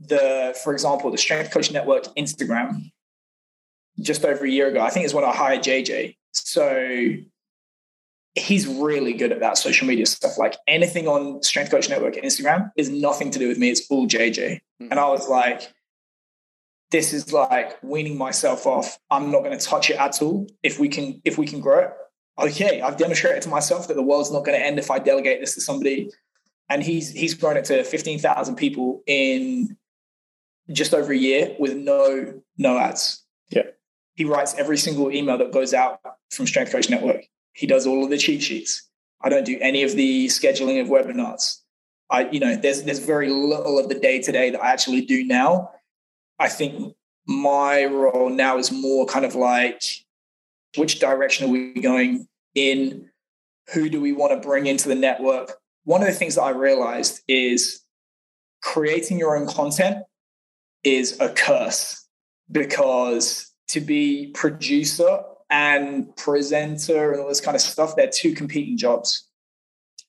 [0.00, 2.90] the, for example, the Strength Coach Network Instagram,
[4.00, 6.16] just over a year ago, I think is when I hired JJ.
[6.32, 7.16] So
[8.34, 10.38] he's really good at that social media stuff.
[10.38, 13.70] Like anything on Strength Coach Network Instagram is nothing to do with me.
[13.70, 14.36] It's all JJ.
[14.36, 14.88] Mm-hmm.
[14.90, 15.72] And I was like,
[16.90, 18.98] this is like weaning myself off.
[19.10, 20.46] I'm not going to touch it at all.
[20.62, 21.90] If we can, if we can grow it,
[22.38, 22.80] okay.
[22.80, 25.54] I've demonstrated to myself that the world's not going to end if I delegate this
[25.54, 26.10] to somebody.
[26.68, 29.76] And he's he's grown it to fifteen thousand people in
[30.72, 33.22] just over a year with no no ads.
[33.50, 33.64] Yeah.
[34.14, 37.26] He writes every single email that goes out from Strength Coach Network.
[37.54, 38.88] He does all of the cheat sheets.
[39.22, 41.60] I don't do any of the scheduling of webinars.
[42.10, 45.00] I, you know, there's there's very little of the day to day that I actually
[45.00, 45.70] do now.
[46.38, 46.94] I think
[47.26, 49.82] my role now is more kind of like
[50.76, 53.10] which direction are we going in?
[53.72, 55.52] Who do we want to bring into the network?
[55.84, 57.82] One of the things that I realized is
[58.62, 60.04] creating your own content
[60.82, 62.06] is a curse
[62.50, 68.76] because to be producer and presenter and all this kind of stuff, they're two competing
[68.76, 69.28] jobs.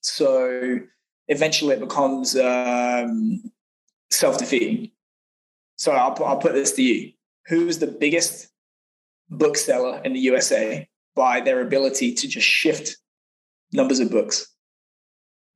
[0.02, 0.80] So
[1.28, 3.52] eventually it becomes um,
[4.10, 4.92] self defeating.
[5.78, 7.12] So I'll, I'll put this to you
[7.48, 8.50] Who's the biggest
[9.30, 12.98] bookseller in the USA by their ability to just shift
[13.72, 14.48] numbers of books?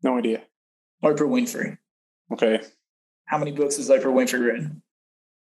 [0.04, 0.44] No idea.
[1.04, 1.78] Oprah Winfrey.
[2.32, 2.62] Okay.
[3.26, 4.84] how many books has Oprah Winfrey written?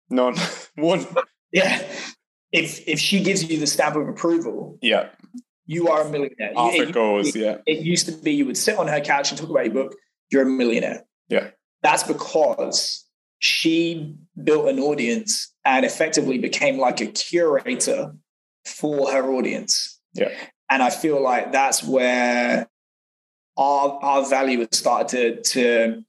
[0.09, 0.35] None.
[0.75, 1.05] One.
[1.51, 1.81] Yeah.
[2.51, 5.09] If if she gives you the stamp of approval, yeah,
[5.67, 6.53] you are a millionaire.
[6.55, 7.35] Off it, it goes.
[7.35, 7.57] Yeah.
[7.65, 9.95] It used to be you would sit on her couch and talk about your book.
[10.31, 11.03] You're a millionaire.
[11.27, 11.49] Yeah.
[11.83, 13.05] That's because
[13.39, 18.15] she built an audience and effectively became like a curator
[18.65, 19.99] for her audience.
[20.13, 20.31] Yeah.
[20.69, 22.67] And I feel like that's where
[23.57, 26.03] our our value has started to to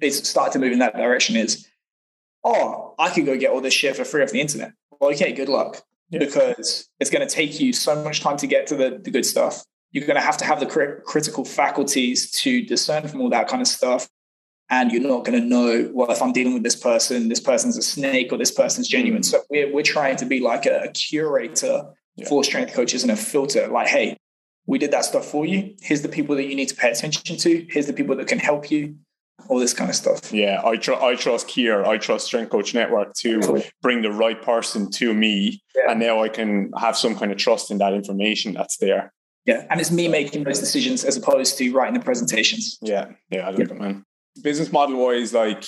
[0.00, 1.66] it's started to move in that direction is
[2.42, 4.72] oh, I could go get all this shit for free off the internet.
[5.00, 5.82] Well, okay, good luck.
[6.10, 6.20] Yeah.
[6.20, 9.26] Because it's going to take you so much time to get to the, the good
[9.26, 9.62] stuff.
[9.92, 13.48] You're going to have to have the crit- critical faculties to discern from all that
[13.48, 14.08] kind of stuff.
[14.70, 17.76] And you're not going to know, well, if I'm dealing with this person, this person's
[17.76, 19.22] a snake or this person's genuine.
[19.22, 19.26] Mm.
[19.26, 21.84] So we're, we're trying to be like a, a curator
[22.16, 22.28] yeah.
[22.28, 24.16] for strength coaches and a filter like, hey,
[24.66, 25.74] we did that stuff for you.
[25.80, 27.66] Here's the people that you need to pay attention to.
[27.70, 28.96] Here's the people that can help you
[29.48, 30.32] all this kind of stuff.
[30.32, 34.40] Yeah, I, tr- I trust Keir, I trust Strength Coach Network to bring the right
[34.40, 35.62] person to me.
[35.76, 35.92] Yeah.
[35.92, 39.12] And now I can have some kind of trust in that information that's there.
[39.46, 42.78] Yeah, and it's me making those decisions as opposed to writing the presentations.
[42.82, 43.74] Yeah, yeah, I like yeah.
[43.74, 44.04] it, man.
[44.42, 45.64] Business model wise, like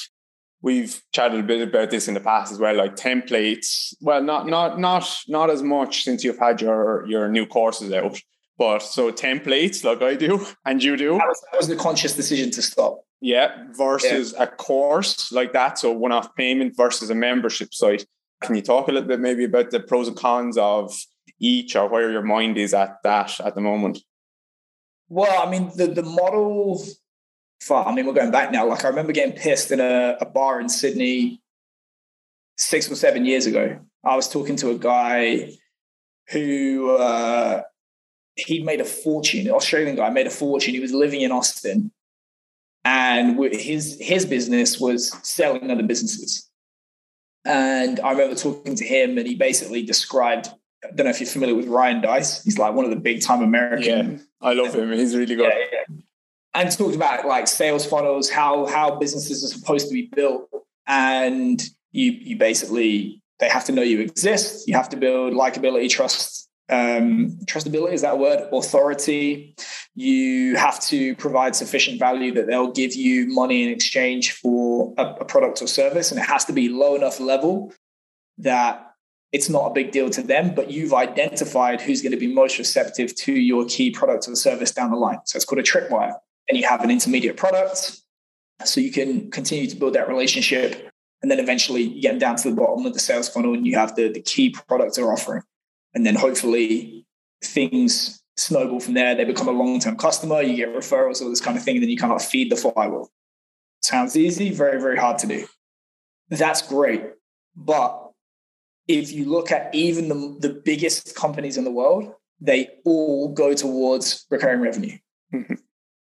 [0.60, 3.94] we've chatted a bit about this in the past as well, like templates.
[4.02, 8.20] Well, not not not not as much since you've had your your new courses out.
[8.58, 11.12] But so templates like I do and you do.
[11.12, 13.00] That was, that was the conscious decision to stop.
[13.20, 14.44] Yeah, versus yeah.
[14.44, 15.78] a course like that.
[15.78, 18.06] So one off payment versus a membership site.
[18.42, 20.96] Can you talk a little bit maybe about the pros and cons of
[21.38, 23.98] each or where your mind is at that at the moment?
[25.10, 26.82] Well, I mean, the, the model,
[27.60, 28.66] for, I mean, we're going back now.
[28.66, 31.42] Like, I remember getting pissed in a, a bar in Sydney
[32.56, 33.80] six or seven years ago.
[34.02, 35.52] I was talking to a guy
[36.30, 37.62] who uh,
[38.36, 40.72] he made a fortune, an Australian guy made a fortune.
[40.72, 41.90] He was living in Austin
[42.84, 46.48] and his his business was selling other businesses.
[47.44, 50.48] And I remember talking to him, and he basically described.
[50.82, 52.42] I don't know if you're familiar with Ryan Deiss.
[52.42, 54.12] He's like one of the big time American.
[54.16, 54.90] Yeah, I love him.
[54.92, 55.52] He's really good.
[55.52, 55.96] Yeah, yeah.
[56.54, 60.48] And talked about like sales funnels, how how businesses are supposed to be built,
[60.86, 61.62] and
[61.92, 64.68] you you basically they have to know you exist.
[64.68, 68.48] You have to build likability, trust, um, trustability is that word?
[68.52, 69.56] Authority.
[69.96, 75.04] You have to provide sufficient value that they'll give you money in exchange for a,
[75.04, 77.72] a, product or service and it has to be low enough level
[78.38, 78.94] that
[79.32, 82.56] it's not a big deal to them but you've identified who's going to be most
[82.56, 85.18] receptive to your key product or service down the line.
[85.24, 86.14] So it's called a tripwire
[86.48, 88.00] and you have an intermediate product
[88.64, 90.88] so you can continue to build that relationship
[91.20, 93.76] and then eventually you get down to the bottom of the sales funnel and you
[93.76, 95.42] have the, the key product or offering
[95.94, 97.06] and then hopefully
[97.42, 99.14] things snowball from there.
[99.14, 101.82] They become a long term customer, you get referrals, all this kind of thing, and
[101.82, 103.10] then you kind of feed the flywheel.
[103.82, 105.46] Sounds easy, very, very hard to do.
[106.28, 107.02] That's great.
[107.56, 108.10] But
[108.88, 113.54] if you look at even the, the biggest companies in the world, they all go
[113.54, 114.96] towards recurring revenue
[115.32, 115.54] mm-hmm.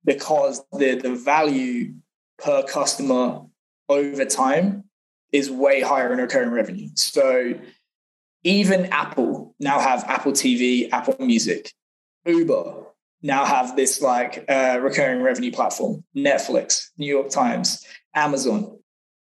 [0.05, 1.93] because the, the value
[2.37, 3.41] per customer
[3.89, 4.83] over time
[5.31, 6.89] is way higher in recurring revenue.
[6.95, 7.53] So
[8.47, 11.73] even Apple now have Apple TV, Apple Music,
[12.25, 12.85] Uber
[13.21, 18.79] now have this like uh, recurring revenue platform, Netflix, New York Times, Amazon.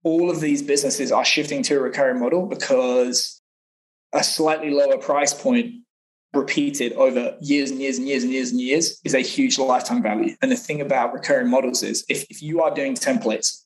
[0.04, 3.42] All of these businesses are shifting to a recurring model because
[4.14, 5.74] a slightly lower price point
[6.34, 10.02] repeated over years and years and years and years and years is a huge lifetime
[10.02, 10.36] value.
[10.42, 13.66] And the thing about recurring models is if, if you are doing templates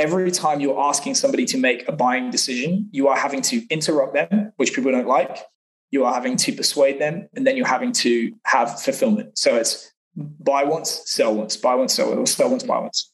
[0.00, 4.14] every time you're asking somebody to make a buying decision, you are having to interrupt
[4.14, 5.38] them, which people don't like.
[5.90, 9.36] You are having to persuade them, and then you're having to have fulfillment.
[9.36, 13.12] So it's buy once, sell once, buy once, sell once, sell once, buy once.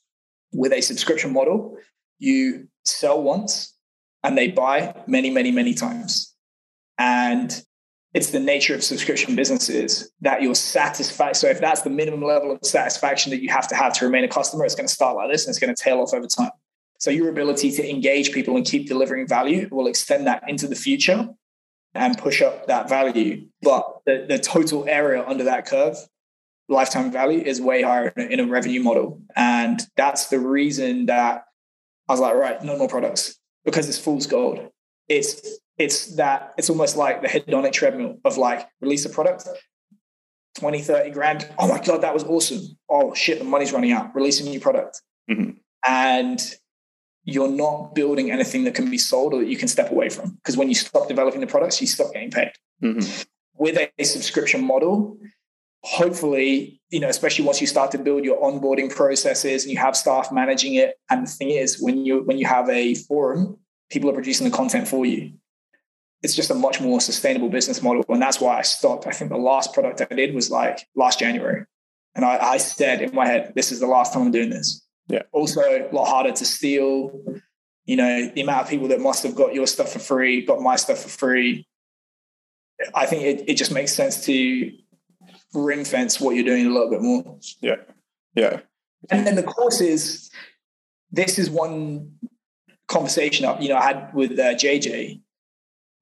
[0.53, 1.77] With a subscription model,
[2.19, 3.75] you sell once
[4.23, 6.35] and they buy many, many, many times.
[6.99, 7.63] And
[8.15, 11.37] it's the nature of subscription businesses that you're satisfied.
[11.37, 14.25] So if that's the minimum level of satisfaction that you have to have to remain
[14.25, 16.27] a customer, it's going to start like this and it's going to tail off over
[16.27, 16.53] time.
[16.99, 20.75] So your ability to engage people and keep delivering value will extend that into the
[20.75, 21.29] future
[21.95, 23.47] and push up that value.
[23.63, 25.97] But the, the total area under that curve,
[26.69, 29.21] lifetime value, is way higher in a, in a revenue model.
[29.35, 31.45] And that's the reason that
[32.09, 34.71] I was like, right, no more products because it's fool's gold.
[35.09, 39.47] It's it's that it's almost like the hedonic treadmill of like release a product
[40.59, 44.15] 20 30 grand oh my god that was awesome oh shit the money's running out
[44.15, 45.51] release a new product mm-hmm.
[45.87, 46.55] and
[47.27, 50.31] you're not building anything that can be sold or that you can step away from.
[50.31, 52.53] Because when you stop developing the products, you stop getting paid.
[52.83, 53.23] Mm-hmm.
[53.59, 55.19] With a, a subscription model,
[55.83, 59.97] hopefully, you know, especially once you start to build your onboarding processes and you have
[59.97, 60.95] staff managing it.
[61.11, 63.59] And the thing is, when you when you have a forum,
[63.91, 65.33] people are producing the content for you.
[66.23, 68.05] It's just a much more sustainable business model.
[68.09, 69.07] And that's why I stopped.
[69.07, 71.65] I think the last product I did was like last January.
[72.15, 74.86] And I, I said in my head, this is the last time I'm doing this.
[75.09, 75.23] Yeah.
[75.33, 77.21] Also, a lot harder to steal.
[77.85, 80.61] You know, the amount of people that must have got your stuff for free, got
[80.61, 81.67] my stuff for free.
[82.95, 84.73] I think it, it just makes sense to
[85.55, 87.39] ring fence what you're doing a little bit more.
[87.61, 87.77] Yeah.
[88.35, 88.61] Yeah.
[89.11, 90.31] And then the courses,
[91.11, 92.19] this is one
[92.89, 95.21] conversation you know I had with uh, JJ.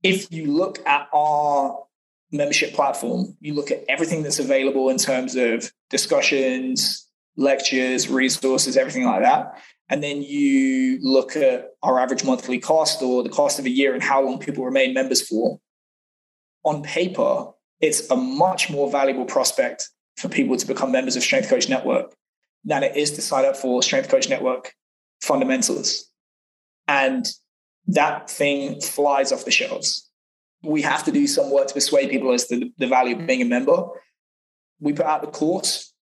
[0.02, 1.84] If you look at our
[2.30, 9.04] membership platform, you look at everything that's available in terms of discussions, lectures, resources, everything
[9.04, 9.58] like that.
[9.88, 13.94] And then you look at our average monthly cost or the cost of a year
[13.94, 15.60] and how long people remain members for.
[16.64, 21.48] On paper, it's a much more valuable prospect for people to become members of Strength
[21.48, 22.14] Coach Network
[22.64, 24.72] than it is to sign up for Strength Coach Network
[25.20, 26.10] fundamentals.
[26.88, 27.26] And
[27.86, 30.08] that thing flies off the shelves.
[30.62, 33.42] We have to do some work to persuade people as to the value of being
[33.42, 33.84] a member.
[34.80, 35.92] We put out the course,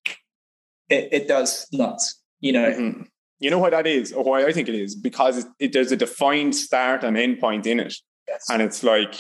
[0.92, 2.70] it, it does nuts, you know.
[2.70, 3.02] Mm-hmm.
[3.40, 5.90] You know why that is, or why I think it is, because it, it, there's
[5.90, 7.94] a defined start and end point in it.
[8.28, 8.46] Yes.
[8.48, 9.16] And it's like,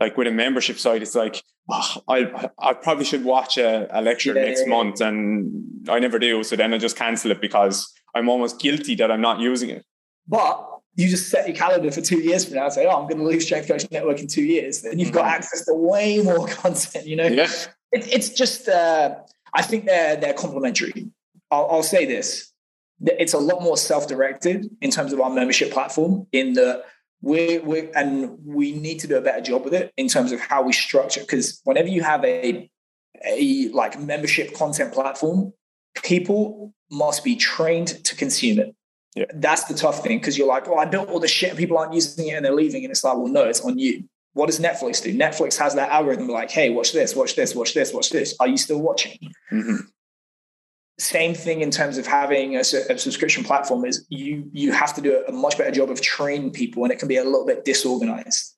[0.00, 4.02] like with a membership site, it's like, oh, I I probably should watch a, a
[4.02, 6.42] lecture yeah, next yeah, month, and I never do.
[6.42, 9.84] So then I just cancel it because I'm almost guilty that I'm not using it.
[10.26, 13.08] But you just set your calendar for two years from now and say, oh, I'm
[13.08, 14.84] going to leave Strength Coach Network in two years.
[14.84, 15.34] And you've got mm-hmm.
[15.34, 17.26] access to way more content, you know?
[17.26, 17.50] Yeah.
[17.92, 19.16] It, it's just, uh,
[19.54, 21.10] I think they're, they're complementary.
[21.50, 22.52] I'll, I'll say this.
[23.02, 26.84] It's a lot more self-directed in terms of our membership platform in the
[27.22, 30.40] we we and we need to do a better job with it in terms of
[30.40, 32.70] how we structure because whenever you have a
[33.26, 35.52] a like membership content platform
[36.02, 38.74] people must be trained to consume it
[39.16, 39.24] yeah.
[39.34, 41.76] That's the tough thing because you're like, oh, I built all this shit and people
[41.78, 42.84] aren't using it and they're leaving.
[42.84, 44.04] And it's like, well, no, it's on you.
[44.32, 45.12] What does Netflix do?
[45.12, 48.34] Netflix has that algorithm like, hey, watch this, watch this, watch this, watch this.
[48.38, 49.18] Are you still watching?
[49.52, 49.76] Mm-hmm.
[50.98, 55.00] Same thing in terms of having a, a, subscription platform is you you have to
[55.00, 57.64] do a much better job of training people and it can be a little bit
[57.64, 58.54] disorganized.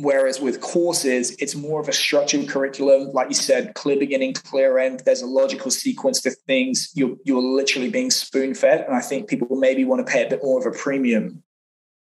[0.00, 3.10] Whereas with courses, it's more of a structured curriculum.
[3.12, 5.02] Like you said, clear beginning, clear end.
[5.04, 6.92] There's a logical sequence to things.
[6.94, 8.84] You're, you're literally being spoon fed.
[8.86, 11.42] And I think people maybe want to pay a bit more of a premium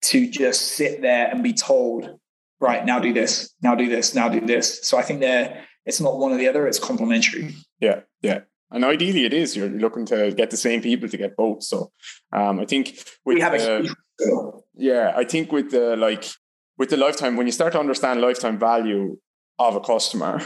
[0.02, 2.17] to just sit there and be told,
[2.60, 4.80] right, now do this, now do this, now do this.
[4.86, 7.54] So I think there, it's not one or the other, it's complementary.
[7.80, 8.40] Yeah, yeah.
[8.70, 9.56] And ideally, it is.
[9.56, 11.62] You're looking to get the same people to get both.
[11.62, 11.90] So
[12.32, 13.88] um, I think with, we have a
[14.74, 16.26] yeah, I think with the like
[16.76, 19.16] with the lifetime, when you start to understand lifetime value
[19.58, 20.42] of a customer,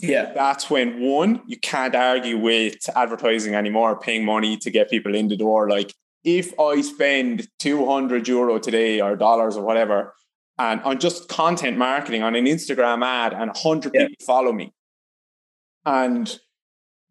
[0.00, 5.14] yeah, that's when one, you can't argue with advertising anymore, paying money to get people
[5.14, 5.68] in the door.
[5.68, 5.92] Like
[6.24, 10.14] if I spend 200 euro today or dollars or whatever,
[10.60, 14.08] and on just content marketing on an Instagram ad, and 100 yeah.
[14.08, 14.72] people follow me,
[15.86, 16.38] and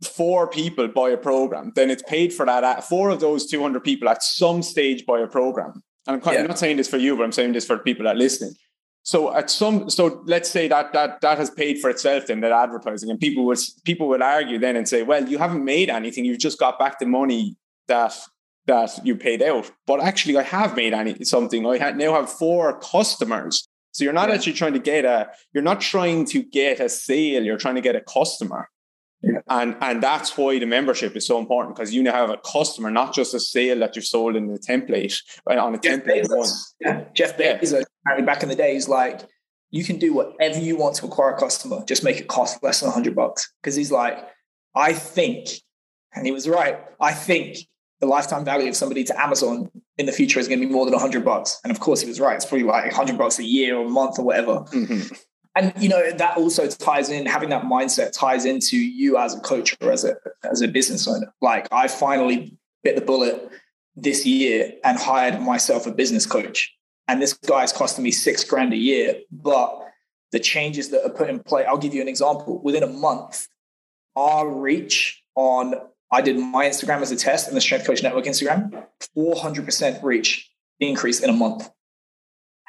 [0.03, 2.63] four people buy a program, then it's paid for that.
[2.63, 2.83] Ad.
[2.83, 5.81] Four of those 200 people at some stage buy a program.
[6.05, 6.41] And I'm, quite, yeah.
[6.41, 8.53] I'm not saying this for you, but I'm saying this for people that are listening.
[9.01, 12.51] So at some, so let's say that that that has paid for itself then that
[12.51, 16.25] advertising, and people will people will argue then and say, well, you haven't made anything,
[16.25, 17.55] you've just got back the money
[17.87, 18.15] that
[18.69, 19.65] that you paid out.
[19.89, 21.61] But actually, I have made any something.
[21.65, 23.67] I now have four customers.
[23.91, 24.35] So you're not yeah.
[24.35, 27.43] actually trying to get a, you're not trying to get a sale.
[27.43, 28.69] You're trying to get a customer.
[29.21, 29.41] Yeah.
[29.47, 32.89] And and that's why the membership is so important because you now have a customer,
[32.89, 35.15] not just a sale that you've sold in the template
[35.49, 36.37] uh, on a Jeff template Bezos.
[36.37, 36.49] one.
[36.79, 37.03] Yeah.
[37.13, 39.21] Jeff Bezos, apparently back in the days, like,
[39.71, 42.79] you can do whatever you want to acquire a customer, just make it cost less
[42.79, 43.51] than hundred bucks.
[43.61, 44.17] Because he's like,
[44.75, 45.49] I think,
[46.13, 46.79] and he was right.
[47.01, 47.57] I think
[47.99, 50.85] the lifetime value of somebody to Amazon in the future is going to be more
[50.85, 51.59] than hundred bucks.
[51.63, 52.35] And of course, he was right.
[52.35, 54.65] It's probably like hundred bucks a year or a month or whatever.
[54.71, 55.15] Mm-hmm
[55.55, 59.39] and you know that also ties in having that mindset ties into you as a
[59.39, 60.15] coach or as a
[60.49, 63.49] as a business owner like i finally bit the bullet
[63.95, 66.73] this year and hired myself a business coach
[67.07, 69.85] and this guy guy's costing me six grand a year but
[70.31, 73.47] the changes that are put in play i'll give you an example within a month
[74.15, 75.73] our reach on
[76.11, 78.85] i did my instagram as a test and the strength coach network instagram
[79.15, 80.49] 400% reach
[80.79, 81.69] increase in a month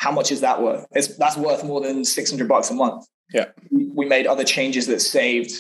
[0.01, 0.87] how much is that worth?
[0.93, 3.07] It's, that's worth more than 600 bucks a month.
[3.35, 3.49] Yeah.
[3.71, 5.53] We made other changes that saved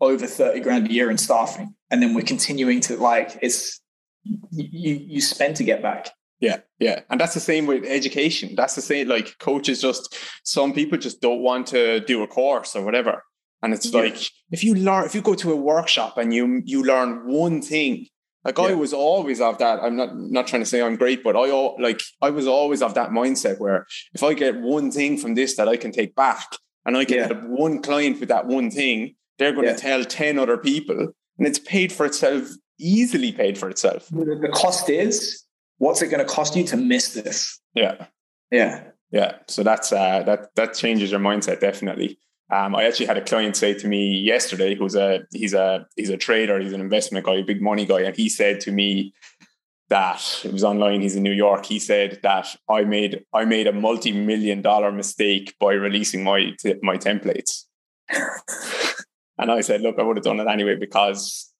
[0.00, 1.74] over 30 grand a year in staffing.
[1.90, 3.82] And then we're continuing to like, it's,
[4.24, 6.08] you, you spend to get back.
[6.40, 7.00] Yeah, yeah.
[7.10, 8.54] And that's the same with education.
[8.56, 12.74] That's the same, like coaches just, some people just don't want to do a course
[12.74, 13.22] or whatever.
[13.62, 14.00] And it's yeah.
[14.00, 14.18] like
[14.50, 18.06] if you learn, if you go to a workshop and you you learn one thing,
[18.44, 18.64] like yeah.
[18.64, 19.80] I was always of that.
[19.82, 21.50] I'm not not trying to say I'm great, but I
[21.80, 25.56] like I was always of that mindset where if I get one thing from this
[25.56, 27.36] that I can take back, and I get yeah.
[27.46, 30.98] one client with that one thing, they're going to tell ten other people,
[31.38, 32.48] and it's paid for itself,
[32.80, 34.08] easily paid for itself.
[34.08, 35.44] The cost is
[35.78, 37.60] what's it going to cost you to miss this?
[37.74, 38.06] Yeah,
[38.50, 39.36] yeah, yeah.
[39.46, 42.18] So that's uh, that that changes your mindset definitely.
[42.52, 46.10] Um, I actually had a client say to me yesterday, who's a he's a he's
[46.10, 49.14] a trader, he's an investment guy, a big money guy, and he said to me
[49.88, 51.00] that it was online.
[51.00, 51.64] He's in New York.
[51.64, 56.52] He said that I made I made a multi million dollar mistake by releasing my
[56.82, 57.64] my templates.
[59.38, 61.50] and I said, look, I would have done it anyway because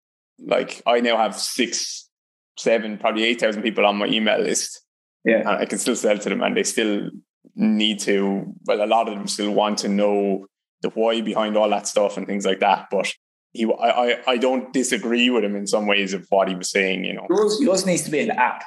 [0.45, 2.11] like I now have six,
[2.59, 4.82] seven, probably eight thousand people on my email list.
[5.24, 7.09] Yeah, and I can still sell to them, and they still
[7.55, 8.45] need to.
[8.66, 10.49] Well, a lot of them still want to know
[10.83, 12.89] the why behind all that stuff and things like that.
[12.91, 13.12] But
[13.53, 16.70] he, I, I, I don't disagree with him in some ways of what he was
[16.70, 17.05] saying.
[17.05, 18.64] You know, yours, yours needs to be an app.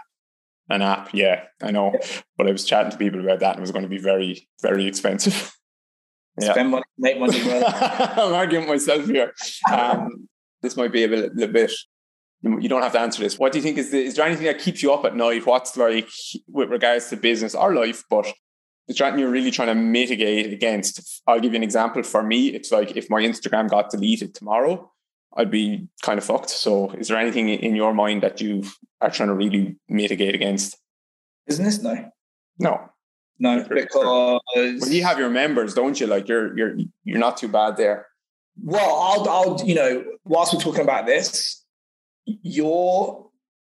[0.69, 1.93] An app, yeah, I know.
[2.37, 4.47] But I was chatting to people about that, and it was going to be very,
[4.61, 5.53] very expensive.
[6.41, 6.51] yeah.
[6.53, 7.39] Spend money, make money.
[7.51, 9.33] I'm arguing myself here.
[9.71, 10.27] Um,
[10.63, 11.71] this might be a bit, a bit.
[12.41, 13.37] You don't have to answer this.
[13.37, 15.45] What do you think is the, is there anything that keeps you up at night?
[15.45, 16.09] What's like
[16.47, 18.31] with regards to business or life, but
[18.87, 21.21] the threat you're really trying to mitigate against.
[21.27, 22.03] I'll give you an example.
[22.03, 24.91] For me, it's like if my Instagram got deleted tomorrow,
[25.35, 26.49] I'd be kind of fucked.
[26.49, 28.63] So, is there anything in your mind that you
[29.01, 30.77] are trying to really mitigate against?
[31.47, 31.81] Business?
[31.81, 32.11] No.
[32.59, 32.89] No.
[33.37, 34.39] No, because well,
[34.89, 36.07] you have your members, don't you?
[36.07, 38.07] Like you're you're you're not too bad there.
[38.63, 41.61] Well, I'll I'll you know, whilst we're talking about this,
[42.25, 43.24] your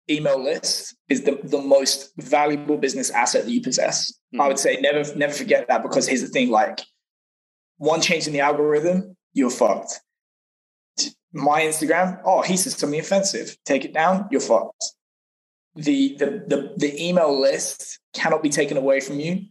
[0.09, 4.11] email list is the, the most valuable business asset that you possess.
[4.11, 4.41] Mm-hmm.
[4.41, 6.81] I would say never never forget that because here's the thing like
[7.77, 10.01] one change in the algorithm, you're fucked.
[11.33, 13.55] My Instagram, oh, he says something offensive.
[13.65, 14.83] Take it down, you're fucked.
[15.75, 19.45] The, the the the email list cannot be taken away from you.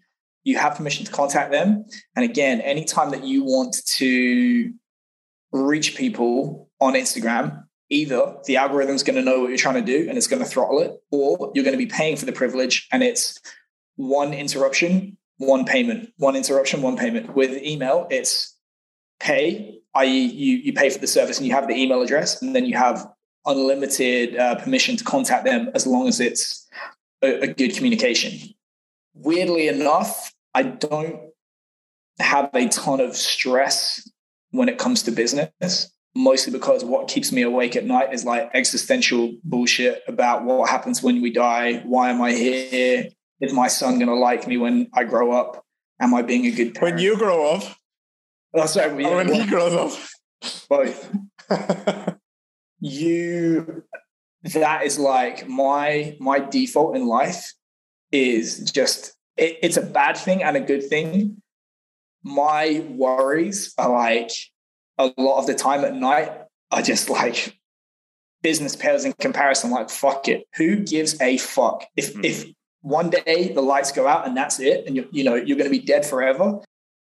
[0.44, 1.84] You have permission to contact them.
[2.14, 4.72] And again, anytime that you want to
[5.53, 10.09] reach people on Instagram, either the algorithm's going to know what you're trying to do
[10.09, 12.88] and it's going to throttle it, or you're going to be paying for the privilege
[12.93, 13.38] and it's
[13.97, 17.34] one interruption, one payment, one interruption, one payment.
[17.34, 18.57] With email, it's
[19.18, 22.55] pay, i.e., you, you pay for the service and you have the email address, and
[22.55, 23.07] then you have
[23.47, 26.68] unlimited uh, permission to contact them as long as it's
[27.22, 28.55] a, a good communication.
[29.14, 31.20] Weirdly enough, I don't
[32.18, 34.09] have a ton of stress
[34.51, 38.51] when it comes to business mostly because what keeps me awake at night is like
[38.55, 41.79] existential bullshit about what happens when we die.
[41.81, 43.09] Why am I here?
[43.41, 45.65] Is my son going to like me when I grow up?
[46.01, 46.97] Am I being a good parent?
[46.97, 47.63] When you grow up?
[48.55, 49.03] Oh, sorry.
[49.03, 49.99] Yeah, when he grows up?
[50.69, 51.11] Both.
[52.81, 53.85] you,
[54.43, 57.53] that is like my, my default in life
[58.11, 61.41] is just, it, it's a bad thing and a good thing.
[62.23, 64.33] My worries are like,
[65.01, 66.30] a lot of the time at night
[66.70, 67.57] are just like
[68.42, 69.70] business pairs in comparison.
[69.70, 70.46] Like, fuck it.
[70.57, 71.84] Who gives a fuck?
[71.96, 72.24] If mm.
[72.24, 72.44] if
[72.82, 75.70] one day the lights go out and that's it, and you you know you're going
[75.70, 76.61] to be dead forever.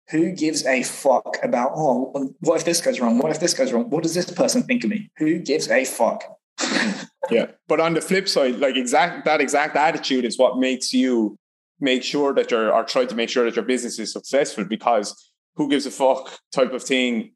[0.10, 1.72] Who gives a fuck about?
[1.74, 3.18] Oh, what if this goes wrong?
[3.18, 3.90] What if this goes wrong?
[3.90, 5.10] What does this person think of me?
[5.18, 6.24] Who gives a fuck?
[7.32, 11.36] yeah, but on the flip side, like exact that exact attitude is what makes you
[11.80, 15.32] make sure that you're or try to make sure that your business is successful because
[15.56, 17.32] who gives a fuck type of thing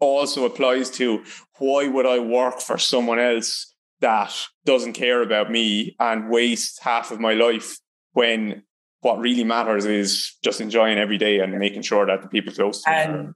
[0.00, 1.24] also applies to
[1.58, 4.32] why would I work for someone else that
[4.64, 7.78] doesn't care about me and waste half of my life
[8.12, 8.62] when
[9.00, 12.82] what really matters is just enjoying every day and making sure that the people close
[12.82, 12.96] to me.
[12.96, 13.32] and me.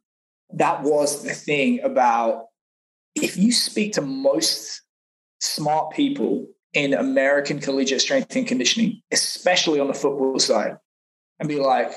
[0.55, 2.47] that was the thing about
[3.15, 4.83] if you speak to most
[5.41, 10.77] smart people in American collegiate strength and conditioning, especially on the football side,
[11.39, 11.93] and be like,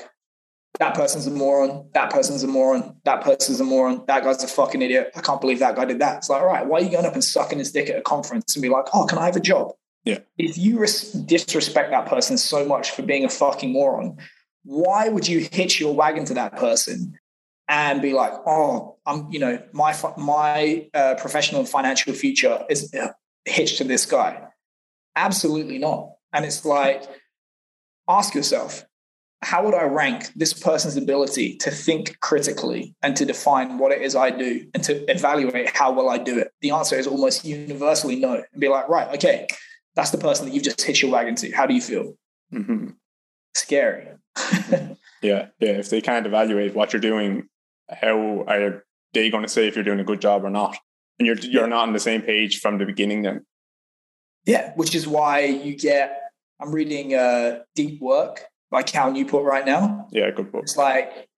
[0.78, 4.48] that person's a moron, that person's a moron, that person's a moron, that guy's a
[4.48, 5.10] fucking idiot.
[5.14, 6.18] I can't believe that guy did that.
[6.18, 8.56] It's like, right, why are you going up and sucking his dick at a conference
[8.56, 9.72] and be like, oh, can I have a job?
[10.04, 10.20] Yeah.
[10.38, 14.16] If you res- disrespect that person so much for being a fucking moron,
[14.62, 17.18] why would you hitch your wagon to that person
[17.68, 22.94] and be like, oh, I'm, you know, my my uh, professional and financial future is
[22.94, 23.08] uh,
[23.44, 24.42] hitched to this guy?
[25.16, 26.12] Absolutely not.
[26.32, 27.02] And it's like,
[28.08, 28.85] ask yourself,
[29.42, 34.00] how would I rank this person's ability to think critically and to define what it
[34.02, 36.52] is I do and to evaluate how well I do it?
[36.62, 38.42] The answer is almost universally no.
[38.52, 39.46] And be like, right, okay,
[39.94, 41.50] that's the person that you've just hit your wagon to.
[41.52, 42.14] How do you feel?
[42.52, 42.88] Mm-hmm.
[43.54, 44.08] Scary.
[45.22, 45.78] yeah, yeah.
[45.78, 47.48] If they can't evaluate what you're doing,
[47.88, 50.76] how are they going to say if you're doing a good job or not?
[51.18, 53.46] And you're you're not on the same page from the beginning then.
[54.44, 56.20] Yeah, which is why you get.
[56.60, 60.08] I'm reading uh, Deep Work by Cal Newport right now.
[60.10, 60.62] Yeah, good book.
[60.62, 61.28] It's like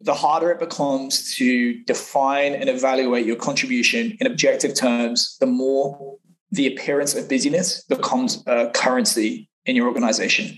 [0.00, 6.18] the harder it becomes to define and evaluate your contribution in objective terms, the more
[6.50, 10.56] the appearance of busyness becomes a currency in your organization.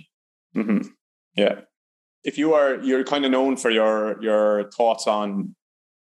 [0.57, 0.88] Mm-hmm.
[1.34, 1.61] Yeah.
[2.24, 5.55] If you are, you're kind of known for your your thoughts on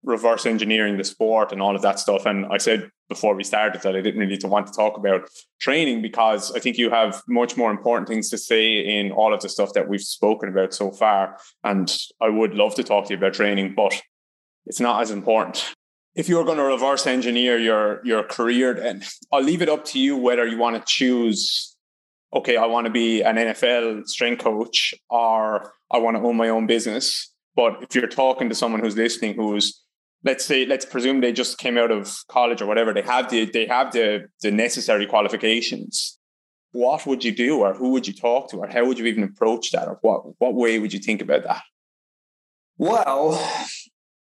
[0.02, 2.24] reverse engineering the sport and all of that stuff.
[2.26, 5.28] And I said before we started that I didn't really want to talk about
[5.60, 9.40] training because I think you have much more important things to say in all of
[9.40, 11.38] the stuff that we've spoken about so far.
[11.64, 14.00] And I would love to talk to you about training, but
[14.66, 15.74] it's not as important.
[16.14, 20.00] If you're going to reverse engineer your your career, and I'll leave it up to
[20.00, 21.76] you whether you want to choose.
[22.34, 26.48] Okay, I want to be an NFL strength coach, or I want to own my
[26.48, 27.32] own business.
[27.56, 29.82] But if you're talking to someone who's listening, who's
[30.24, 33.44] let's say let's presume they just came out of college or whatever they have the
[33.46, 36.18] they have the the necessary qualifications.
[36.72, 39.22] What would you do or who would you talk to or how would you even
[39.22, 39.88] approach that?
[39.88, 41.62] Or what what way would you think about that?
[42.76, 43.40] Well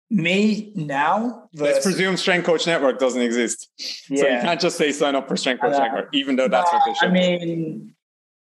[0.09, 3.69] me now let's presume strength coach network doesn't exist.
[4.09, 4.21] Yeah.
[4.21, 6.71] so you can't just say sign up for strength coach uh, network even though that's
[6.71, 7.95] what they should i mean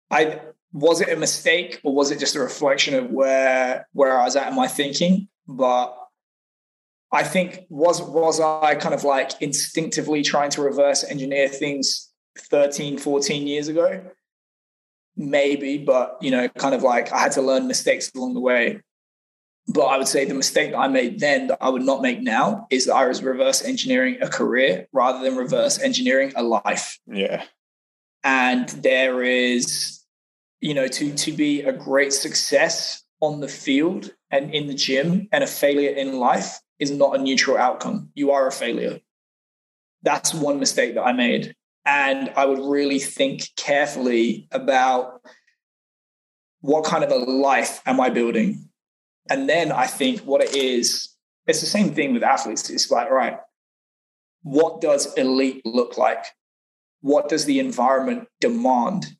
[0.10, 0.40] i
[0.72, 4.36] was it a mistake or was it just a reflection of where where i was
[4.36, 5.28] at in my thinking?
[5.48, 5.98] But
[7.12, 12.98] I think was was I kind of like instinctively trying to reverse engineer things 13,
[12.98, 14.04] 14 years ago?
[15.16, 18.82] Maybe, but you know, kind of like I had to learn mistakes along the way.
[19.68, 22.22] But I would say the mistake that I made then that I would not make
[22.22, 27.00] now is that I was reverse engineering a career rather than reverse engineering a life.
[27.06, 27.44] Yeah.
[28.24, 30.00] And there is,
[30.62, 35.28] you know, to to be a great success on the field and in the gym
[35.32, 38.10] and a failure in life is not a neutral outcome.
[38.16, 39.00] You are a failure.
[40.02, 41.56] That's one mistake that I made.
[41.86, 45.22] And I would really think carefully about
[46.62, 48.70] what kind of a life am I building?
[49.30, 51.10] And then I think what it is,
[51.48, 52.70] it's the same thing with athletes.
[52.70, 53.38] It's like, right,
[54.44, 56.26] what does elite look like?
[57.02, 59.16] What does the environment demand?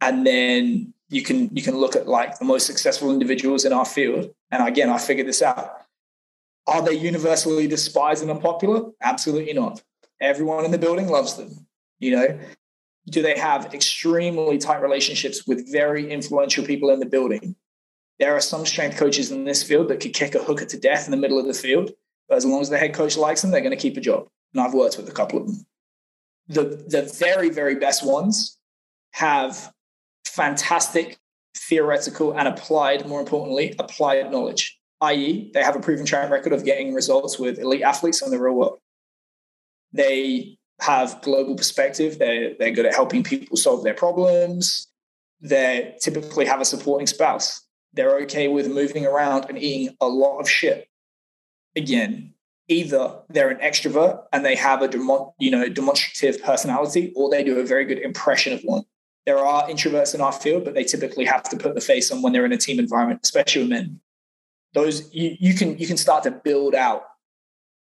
[0.00, 3.84] And then you can you can look at like the most successful individuals in our
[3.84, 4.34] field.
[4.50, 5.81] And again, I figured this out.
[6.66, 8.90] Are they universally despised and unpopular?
[9.02, 9.82] Absolutely not.
[10.20, 11.66] Everyone in the building loves them.
[11.98, 12.38] You know,
[13.08, 17.56] do they have extremely tight relationships with very influential people in the building?
[18.18, 21.06] There are some strength coaches in this field that could kick a hooker to death
[21.06, 21.90] in the middle of the field,
[22.28, 24.28] but as long as the head coach likes them, they're going to keep a job.
[24.54, 25.66] And I've worked with a couple of them.
[26.48, 28.58] The, the very, very best ones
[29.12, 29.72] have
[30.24, 31.18] fantastic
[31.56, 36.64] theoretical and applied, more importantly, applied knowledge i.e., they have a proven track record of
[36.64, 38.78] getting results with elite athletes in the real world.
[39.92, 42.18] They have global perspective.
[42.18, 44.88] They're, they're good at helping people solve their problems.
[45.40, 47.62] They typically have a supporting spouse.
[47.92, 50.88] They're okay with moving around and eating a lot of shit.
[51.76, 52.34] Again,
[52.68, 57.42] either they're an extrovert and they have a demo, you know demonstrative personality, or they
[57.42, 58.84] do a very good impression of one.
[59.26, 62.22] There are introverts in our field, but they typically have to put the face on
[62.22, 64.00] when they're in a team environment, especially with men
[64.74, 67.04] those you, you can you can start to build out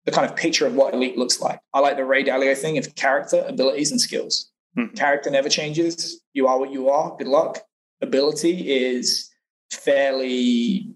[0.06, 1.60] the kind of picture of what elite looks like.
[1.74, 4.50] I like the Ray Dalio thing of character, abilities, and skills.
[4.78, 4.96] Mm-hmm.
[4.96, 6.22] Character never changes.
[6.34, 7.16] You are what you are.
[7.18, 7.60] Good luck.
[8.02, 9.30] Ability is
[9.72, 10.96] fairly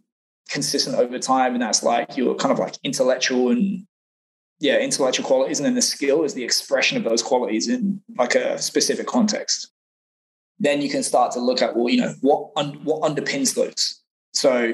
[0.50, 3.86] consistent over time, and that's like your kind of like intellectual and
[4.60, 8.36] yeah, intellectual qualities, and then the skill is the expression of those qualities in like
[8.36, 9.70] a specific context.
[10.58, 14.02] Then you can start to look at well, you know, what un- what underpins those.
[14.34, 14.74] So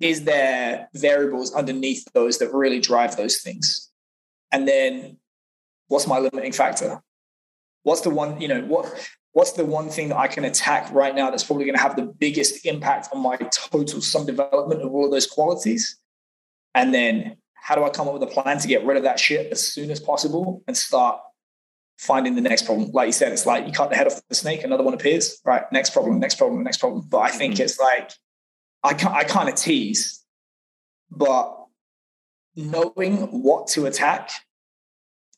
[0.00, 3.90] is there variables underneath those that really drive those things?
[4.50, 5.18] And then
[5.88, 7.02] what's my limiting factor?
[7.82, 8.92] What's the one, you know, what
[9.32, 11.96] what's the one thing that I can attack right now that's probably going to have
[11.96, 15.96] the biggest impact on my total sum development of all of those qualities?
[16.74, 19.20] And then how do I come up with a plan to get rid of that
[19.20, 21.20] shit as soon as possible and start
[21.98, 22.90] finding the next problem?
[22.92, 25.40] Like you said, it's like you cut the head off the snake, another one appears.
[25.44, 27.06] Right, next problem, next problem, next problem.
[27.08, 27.62] But I think mm-hmm.
[27.62, 28.12] it's like
[28.82, 30.24] I, I kind of tease,
[31.10, 31.56] but
[32.56, 34.30] knowing what to attack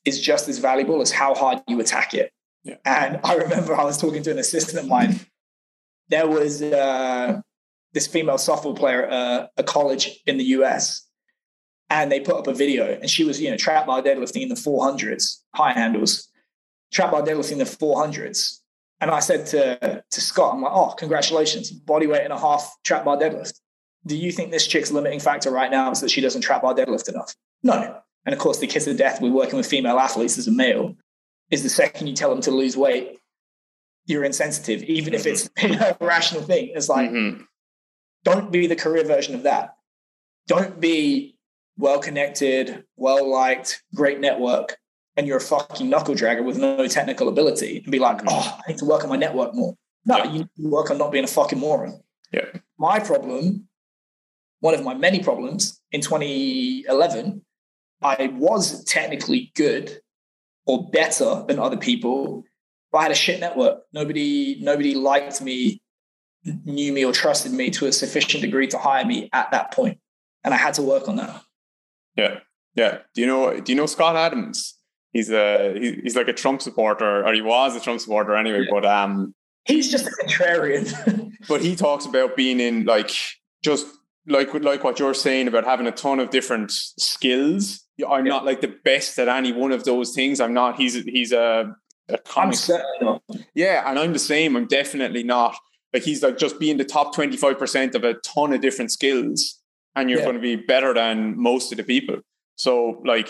[0.05, 2.31] is just as valuable as how hard you attack it.
[2.63, 2.75] Yeah.
[2.85, 5.19] And I remember I was talking to an assistant of mine.
[6.09, 7.41] There was uh,
[7.93, 11.07] this female softball player at a college in the US,
[11.89, 14.49] and they put up a video, and she was, you know, trap bar deadlifting in
[14.49, 16.29] the 400s, high handles,
[16.91, 18.59] trap bar deadlifting in the 400s.
[19.03, 22.73] And I said to, to Scott, I'm like, oh, congratulations, body weight and a half
[22.85, 23.59] trap bar deadlift.
[24.05, 26.73] Do you think this chick's limiting factor right now is that she doesn't trap bar
[26.73, 27.35] deadlift enough?
[27.63, 27.99] No.
[28.25, 30.95] And of course, the kiss of death we're working with female athletes as a male
[31.51, 33.17] is the second you tell them to lose weight,
[34.05, 36.71] you're insensitive, even if it's a rational thing.
[36.73, 37.43] It's like, mm-hmm.
[38.23, 39.75] don't be the career version of that.
[40.47, 41.35] Don't be
[41.77, 44.77] well connected, well liked, great network,
[45.15, 48.71] and you're a fucking knuckle dragger with no technical ability and be like, oh, I
[48.71, 49.75] need to work on my network more.
[50.05, 50.23] No, yeah.
[50.25, 52.01] you need to work on not being a fucking moron.
[52.31, 52.45] Yeah.
[52.77, 53.67] My problem,
[54.59, 57.43] one of my many problems in 2011,
[58.01, 59.99] I was technically good
[60.65, 62.43] or better than other people,
[62.91, 63.83] but I had a shit network.
[63.93, 65.81] Nobody, nobody liked me,
[66.43, 69.99] knew me, or trusted me to a sufficient degree to hire me at that point,
[70.43, 71.41] and I had to work on that.
[72.15, 72.39] Yeah,
[72.75, 72.99] yeah.
[73.13, 73.59] Do you know?
[73.59, 74.77] Do you know Scott Adams?
[75.13, 78.61] He's a he's like a Trump supporter, or he was a Trump supporter anyway.
[78.61, 78.71] Yeah.
[78.71, 79.35] But um,
[79.65, 81.31] he's just a contrarian.
[81.47, 83.11] but he talks about being in like
[83.63, 83.85] just
[84.27, 87.85] like like what you're saying about having a ton of different skills.
[88.09, 88.31] I'm yeah.
[88.31, 90.41] not like the best at any one of those things.
[90.41, 90.77] I'm not.
[90.77, 91.75] He's he's a,
[92.09, 92.57] a comic.
[93.53, 94.55] Yeah, and I'm the same.
[94.55, 95.55] I'm definitely not.
[95.93, 99.61] Like he's like just being the top 25% of a ton of different skills,
[99.95, 100.25] and you're yeah.
[100.25, 102.17] going to be better than most of the people.
[102.55, 103.29] So like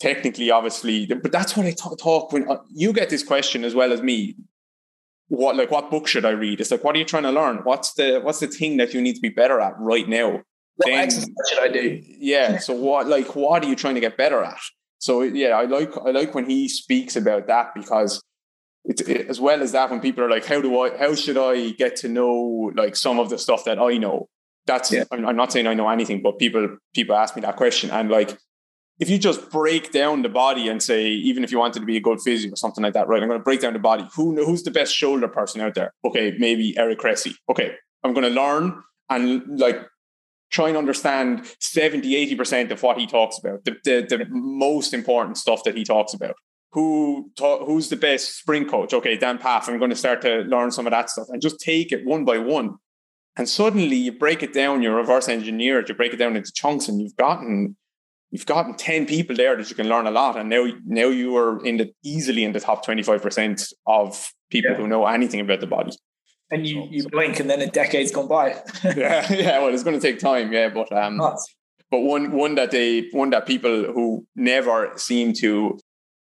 [0.00, 3.74] technically, obviously, but that's what I talk, talk when uh, you get this question as
[3.74, 4.36] well as me
[5.28, 6.60] what like what book should I read?
[6.60, 7.58] It's like what are you trying to learn?
[7.58, 10.42] What's the what's the thing that you need to be better at right now?
[10.76, 12.02] What then, exercise should I do?
[12.18, 12.58] Yeah.
[12.58, 14.60] So what like what are you trying to get better at?
[14.98, 18.20] So yeah, I like I like when he speaks about that because
[18.84, 21.38] it's it, as well as that when people are like, how do I how should
[21.38, 24.28] I get to know like some of the stuff that I know?
[24.66, 25.04] That's yeah.
[25.12, 28.10] I'm, I'm not saying I know anything, but people people ask me that question and
[28.10, 28.36] like
[29.00, 31.96] if you just break down the body and say, even if you wanted to be
[31.96, 33.22] a good physio or something like that, right?
[33.22, 34.06] I'm going to break down the body.
[34.14, 35.94] Who who's the best shoulder person out there?
[36.04, 37.34] Okay, maybe Eric Cressey.
[37.48, 37.74] Okay,
[38.04, 39.80] I'm going to learn and like
[40.50, 45.38] try and understand 70, 80% of what he talks about, the, the, the most important
[45.38, 46.34] stuff that he talks about.
[46.72, 48.92] Who ta- who's the best spring coach?
[48.92, 49.68] Okay, Dan Pfaff.
[49.68, 52.24] I'm going to start to learn some of that stuff and just take it one
[52.24, 52.76] by one.
[53.36, 56.52] And suddenly you break it down, you reverse engineer it, you break it down into
[56.52, 57.76] chunks, and you've gotten
[58.30, 61.36] you've gotten 10 people there that you can learn a lot and now now you
[61.36, 64.76] are in the easily in the top 25% of people yeah.
[64.76, 65.92] who know anything about the body
[66.50, 68.48] and you you blink and then a decade's gone by
[68.96, 71.54] yeah yeah well it's going to take time yeah but um Nuts.
[71.90, 75.78] but one one that they one that people who never seem to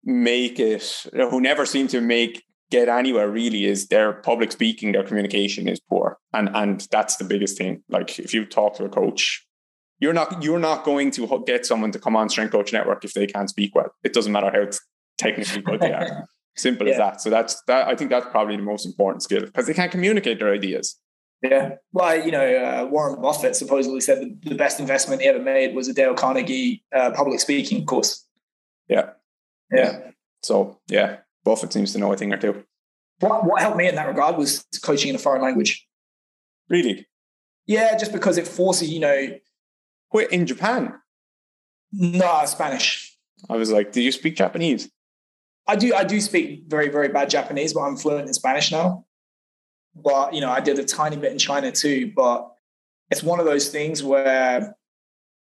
[0.04, 5.02] make it who never seem to make get anywhere really is their public speaking their
[5.02, 8.88] communication is poor and and that's the biggest thing like if you talk to a
[8.88, 9.44] coach
[10.00, 13.14] you're not you're not going to get someone to come on Strength Coach Network if
[13.14, 13.92] they can't speak well.
[14.04, 14.70] It doesn't matter how
[15.18, 16.28] technically good they are.
[16.56, 16.94] Simple yeah.
[16.94, 17.20] as that.
[17.20, 17.86] So that's that.
[17.86, 20.96] I think that's probably the most important skill because they can't communicate their ideas.
[21.42, 21.76] Yeah.
[21.92, 25.86] Well, you know, uh, Warren Buffett supposedly said the best investment he ever made was
[25.86, 28.26] a Dale Carnegie uh, public speaking course.
[28.88, 29.10] Yeah.
[29.72, 30.00] Yeah.
[30.42, 32.64] So yeah, Buffett seems to know a thing or two.
[33.20, 35.86] What what helped me in that regard was coaching in a foreign language.
[36.68, 37.06] Really?
[37.66, 39.28] Yeah, just because it forces you know
[40.12, 40.94] Wait, in Japan?
[41.92, 43.16] No, Spanish.
[43.48, 44.90] I was like, do you speak Japanese?
[45.66, 45.94] I do.
[45.94, 49.04] I do speak very, very bad Japanese, but I'm fluent in Spanish now.
[49.94, 52.12] But you know, I did a tiny bit in China too.
[52.16, 52.50] But
[53.10, 54.74] it's one of those things where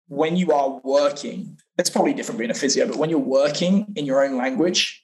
[0.08, 4.06] when you are working, it's probably different being a physio, but when you're working in
[4.06, 5.04] your own language,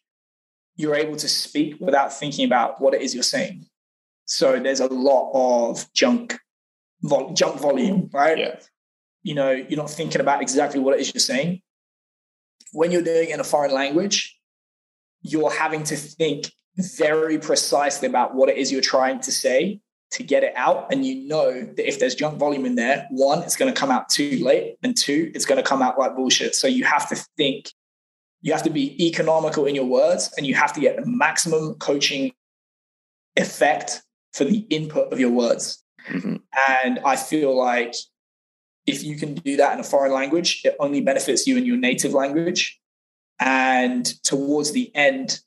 [0.76, 3.66] you're able to speak without thinking about what it is you're saying.
[4.26, 6.40] So there's a lot of junk,
[7.02, 8.38] vol- junk volume, right?
[8.38, 8.60] Yeah
[9.24, 11.62] you know, you're not thinking about exactly what it is you're saying.
[12.74, 14.38] When you're doing it in a foreign language,
[15.22, 20.24] you're having to think very precisely about what it is you're trying to say to
[20.24, 20.92] get it out.
[20.92, 23.92] And you know that if there's junk volume in there, one, it's going to come
[23.92, 26.56] out too late, and two, it's going to come out like bullshit.
[26.56, 27.70] So you have to think,
[28.42, 31.76] you have to be economical in your words, and you have to get the maximum
[31.76, 32.32] coaching
[33.36, 34.02] effect
[34.34, 35.84] for the input of your words.
[36.10, 36.38] Mm-hmm.
[36.80, 37.94] And I feel like
[38.86, 41.78] if you can do that in a foreign language, it only benefits you in your
[41.78, 42.80] native language.
[43.40, 45.40] And towards the end,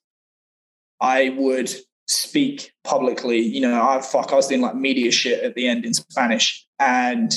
[1.01, 1.72] I would
[2.07, 3.39] speak publicly.
[3.39, 6.66] You know, I fuck, I was doing like media shit at the end in Spanish,
[6.78, 7.32] and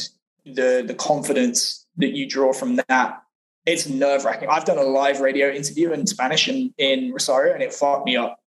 [0.45, 3.21] the the confidence that you draw from that,
[3.65, 4.49] it's nerve wracking.
[4.49, 8.15] I've done a live radio interview in Spanish in, in Rosario, and it fucked me
[8.15, 8.39] up.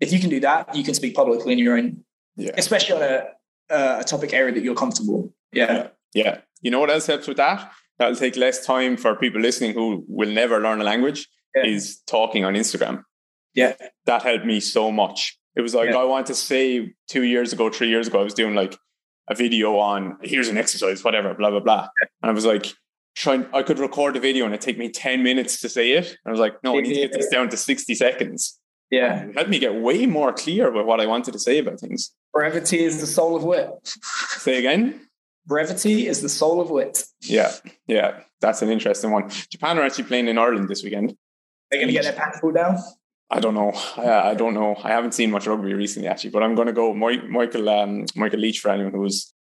[0.00, 2.04] If you can do that, you can speak publicly in your own,
[2.36, 2.52] yeah.
[2.56, 3.28] especially on a
[3.70, 5.32] a topic area that you're comfortable.
[5.52, 5.88] Yeah.
[6.14, 6.40] yeah.
[6.60, 6.66] Yeah.
[6.66, 7.70] You know what else helps with that?
[7.98, 11.66] That'll take less time for people listening who will never learn a language yeah.
[11.66, 13.02] is talking on Instagram.
[13.54, 13.74] Yeah.
[14.06, 15.38] That helped me so much.
[15.56, 15.96] It was like, yeah.
[15.96, 18.78] I want to say two years ago, three years ago, I was doing like
[19.28, 21.88] a video on here's an exercise, whatever, blah, blah, blah.
[22.22, 22.72] And I was like
[23.16, 26.16] trying I could record the video and it take me 10 minutes to say it.
[26.24, 28.58] I was like, no, I need to get this down to 60 seconds.
[28.90, 29.24] Yeah.
[29.24, 32.14] It helped me get way more clear with what I wanted to say about things.
[32.32, 33.70] Brevity is the soul of wit.
[33.92, 35.07] Say again?
[35.48, 37.02] Brevity is the soul of wit.
[37.22, 37.52] Yeah,
[37.86, 38.20] yeah.
[38.40, 39.30] That's an interesting one.
[39.50, 41.16] Japan are actually playing in Ireland this weekend.
[41.70, 42.76] They're going to get their pants pulled down?
[43.30, 43.72] I don't know.
[43.96, 44.76] I, I, don't know.
[44.82, 46.94] I haven't seen much rugby recently, actually, but I'm going to go.
[46.94, 49.34] Michael um, Michael Leitch for anyone who's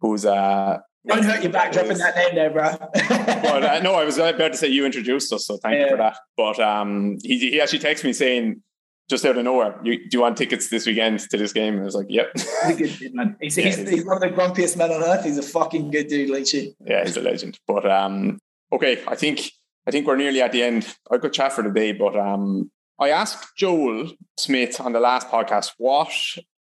[0.00, 2.70] who's uh, don't hurt your back dropping that name there, bro.
[2.70, 5.84] but uh, no, I was about to say you introduced us, so thank yeah.
[5.84, 6.18] you for that.
[6.36, 8.62] But um, he, he actually texted me saying,
[9.08, 11.74] just out of nowhere, you, do you want tickets this weekend to this game?
[11.74, 12.30] And I was like, yep.
[12.34, 13.36] He's a good dude, man.
[13.40, 15.24] He's, yeah, he's, he's, one of the grumpiest men on earth.
[15.24, 16.74] He's a fucking good dude, Leachy.
[16.84, 17.58] Yeah, he's a legend.
[17.66, 18.38] But um,
[18.72, 19.50] okay, I think
[19.86, 20.96] I think we're nearly at the end.
[21.10, 25.28] I could chat for the day, but um, I asked Joel Smith on the last
[25.28, 26.10] podcast what.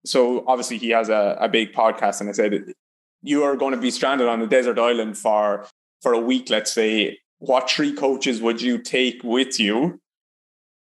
[0.04, 2.74] So obviously he has a, a big podcast, and I said
[3.22, 5.68] you are going to be stranded on a desert island for
[6.02, 10.00] for a week, let's say, what three coaches would you take with you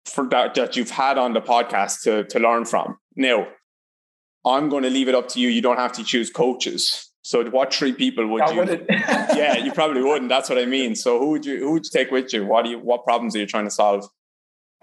[0.06, 2.98] for that that you've had on the podcast to to learn from?
[3.16, 3.48] Now,
[4.46, 5.50] I'm going to leave it up to you.
[5.50, 7.12] You don't have to choose coaches.
[7.24, 8.86] So, what three people would I you?
[8.90, 10.30] yeah, you probably wouldn't.
[10.30, 10.96] That's what I mean.
[10.96, 12.46] So, who would you who would you take with you?
[12.46, 14.08] What do you what problems are you trying to solve?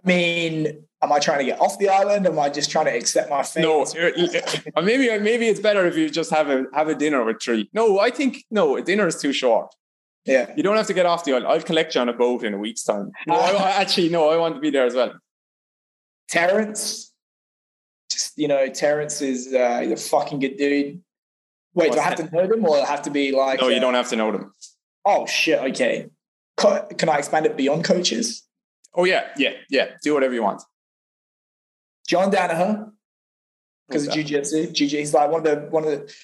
[0.04, 2.26] I mean, am I trying to get off the island?
[2.26, 3.62] Am I just trying to accept my fate?
[3.62, 7.40] No, uh, maybe maybe it's better if you just have a have a dinner with
[7.40, 7.70] three.
[7.72, 9.72] No, I think no, a dinner is too short.
[10.24, 11.46] Yeah, you don't have to get off the island.
[11.48, 13.10] I'll collect you on a boat in a week's time.
[13.26, 15.14] No, I, actually no, I want to be there as well.
[16.28, 17.12] Terence,
[18.10, 21.02] just you know, Terence is uh, he's a fucking good dude.
[21.74, 22.30] Wait, What's do I have that?
[22.30, 23.60] to know them or I have to be like?
[23.60, 24.52] No, you uh, don't have to know them.
[25.04, 25.58] Oh shit!
[25.58, 26.08] Okay,
[26.56, 28.44] can I expand it beyond coaches?
[28.94, 29.88] Oh yeah, yeah, yeah.
[30.02, 30.62] Do whatever you want.
[32.06, 32.90] John Danaher,
[33.88, 34.66] because of jiu-jitsu.
[34.72, 34.96] Jiu-jitsu.
[34.98, 36.14] He's like one of the one of the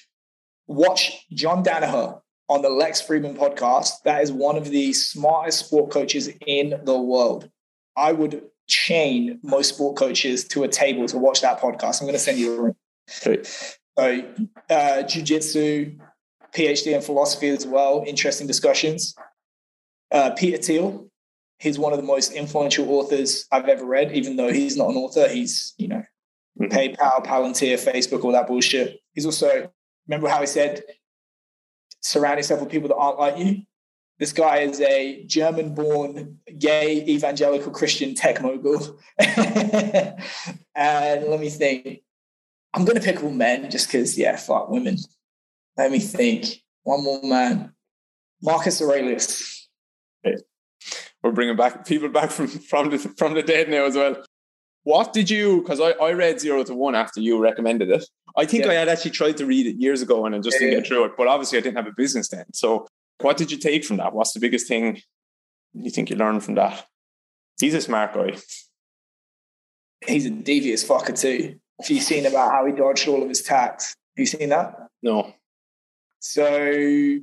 [0.67, 4.01] watch John Danaher on the Lex Fridman podcast.
[4.03, 7.49] That is one of the smartest sport coaches in the world.
[7.95, 12.01] I would chain most sport coaches to a table to watch that podcast.
[12.01, 12.75] I'm going to send you a link.
[13.07, 14.25] So,
[14.69, 15.97] uh, jiu-jitsu,
[16.53, 18.03] PhD in philosophy as well.
[18.07, 19.15] Interesting discussions.
[20.11, 21.07] Uh, Peter Thiel,
[21.59, 24.95] he's one of the most influential authors I've ever read, even though he's not an
[24.95, 25.27] author.
[25.27, 26.03] He's, you know,
[26.59, 26.65] mm-hmm.
[26.65, 28.99] PayPal, Palantir, Facebook, all that bullshit.
[29.13, 29.71] He's also,
[30.07, 30.81] remember how he said,
[32.01, 33.63] surround yourself with people that aren't like you?
[34.17, 38.99] This guy is a German born gay evangelical Christian tech mogul.
[39.17, 40.23] and
[40.75, 42.01] let me think.
[42.73, 44.97] I'm going to pick all men just because, yeah, fuck women.
[45.77, 46.61] Let me think.
[46.83, 47.73] One more man.
[48.41, 49.59] Marcus Aurelius
[51.23, 54.23] we're bringing back people back from from the from the dead now as well.
[54.89, 55.61] What did you?
[55.61, 58.03] Because I, I read zero to one after you recommended it.
[58.35, 58.71] I think yeah.
[58.71, 60.87] I had actually tried to read it years ago and I just yeah, didn't get
[60.87, 61.11] through it.
[61.15, 62.45] But obviously, I didn't have a business then.
[62.53, 62.87] So,
[63.21, 64.13] what did you take from that?
[64.13, 64.99] What's the biggest thing
[65.75, 66.87] you think you learned from that?
[67.59, 68.35] He's a smart guy.
[70.07, 71.59] He's a devious fucker too.
[71.79, 73.89] Have you seen about how he dodged all of his tax?
[73.89, 74.73] Have you seen that?
[75.03, 75.35] No.
[76.17, 77.19] So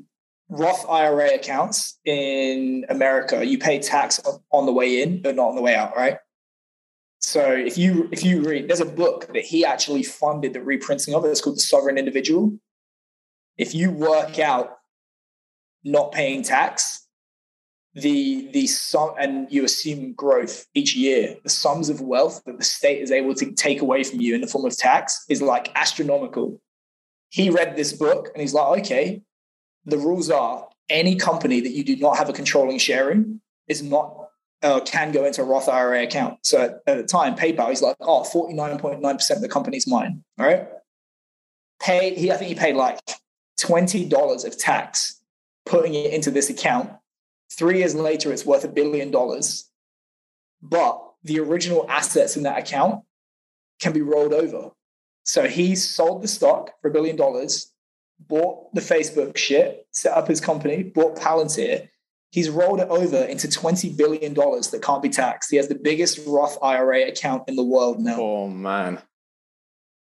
[0.48, 4.20] Roth IRA accounts in America, you pay tax
[4.52, 6.18] on the way in, but not on the way out, right?
[7.26, 11.12] So if you if you read, there's a book that he actually funded the reprinting
[11.12, 11.24] of.
[11.24, 12.56] It's called The Sovereign Individual.
[13.58, 14.78] If you work out
[15.82, 17.04] not paying tax,
[17.94, 22.64] the the sum and you assume growth each year, the sums of wealth that the
[22.64, 25.72] state is able to take away from you in the form of tax is like
[25.74, 26.60] astronomical.
[27.30, 29.22] He read this book and he's like, okay,
[29.84, 33.82] the rules are any company that you do not have a controlling share in is
[33.82, 34.25] not
[34.66, 36.38] uh, can go into a Roth IRA account.
[36.42, 40.24] So at, at the time, PayPal, he's like, oh, 49.9% of the company's mine.
[40.38, 40.68] All right.
[41.84, 42.98] He, I think he paid like
[43.60, 45.20] $20 of tax
[45.64, 46.90] putting it into this account.
[47.52, 49.70] Three years later, it's worth a billion dollars.
[50.62, 53.04] But the original assets in that account
[53.80, 54.70] can be rolled over.
[55.24, 57.72] So he sold the stock for a billion dollars
[58.18, 61.88] bought the Facebook shit, set up his company, bought Palantir.
[62.36, 65.50] He's rolled it over into $20 billion that can't be taxed.
[65.50, 68.16] He has the biggest Roth IRA account in the world now.
[68.20, 69.00] Oh, man.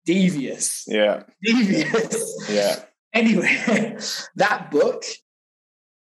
[0.06, 0.86] Devious.
[0.88, 1.24] Yeah.
[1.44, 2.48] Devious.
[2.50, 2.86] Yeah.
[3.14, 3.98] Anyway,
[4.38, 5.04] that book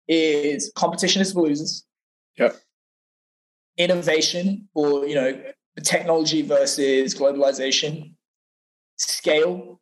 [0.09, 1.87] is Competition is for Losers.
[2.37, 2.57] Yep.
[3.77, 5.41] Innovation or, you know,
[5.85, 8.15] technology versus globalization.
[8.97, 9.81] Scale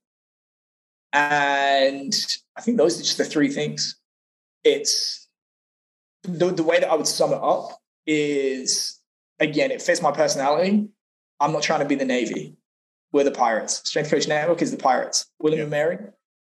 [1.14, 2.14] and
[2.54, 3.96] I think those are just the three things.
[4.64, 5.25] It's
[6.26, 9.00] the, the way that I would sum it up is
[9.38, 10.88] again, it fits my personality.
[11.40, 12.56] I'm not trying to be the Navy.
[13.12, 13.88] We're the Pirates.
[13.88, 15.26] Strength Coach Network is the Pirates.
[15.38, 15.62] William yeah.
[15.64, 15.98] and Mary,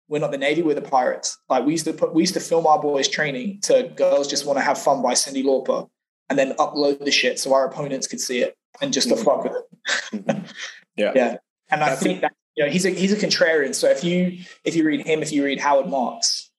[0.08, 1.38] we're not the Navy, we're the Pirates.
[1.48, 4.46] Like we used to put, we used to film our boys training to Girls Just
[4.46, 5.88] Want to Have Fun by Cyndi Lauper
[6.28, 9.24] and then upload the shit so our opponents could see it and just to mm-hmm.
[9.24, 10.26] fuck with it.
[10.26, 10.46] Mm-hmm.
[10.96, 11.12] yeah.
[11.14, 11.36] Yeah.
[11.70, 13.74] And I think that, you know, he's a, he's a contrarian.
[13.74, 16.50] So if you, if you read him, if you read Howard Marks,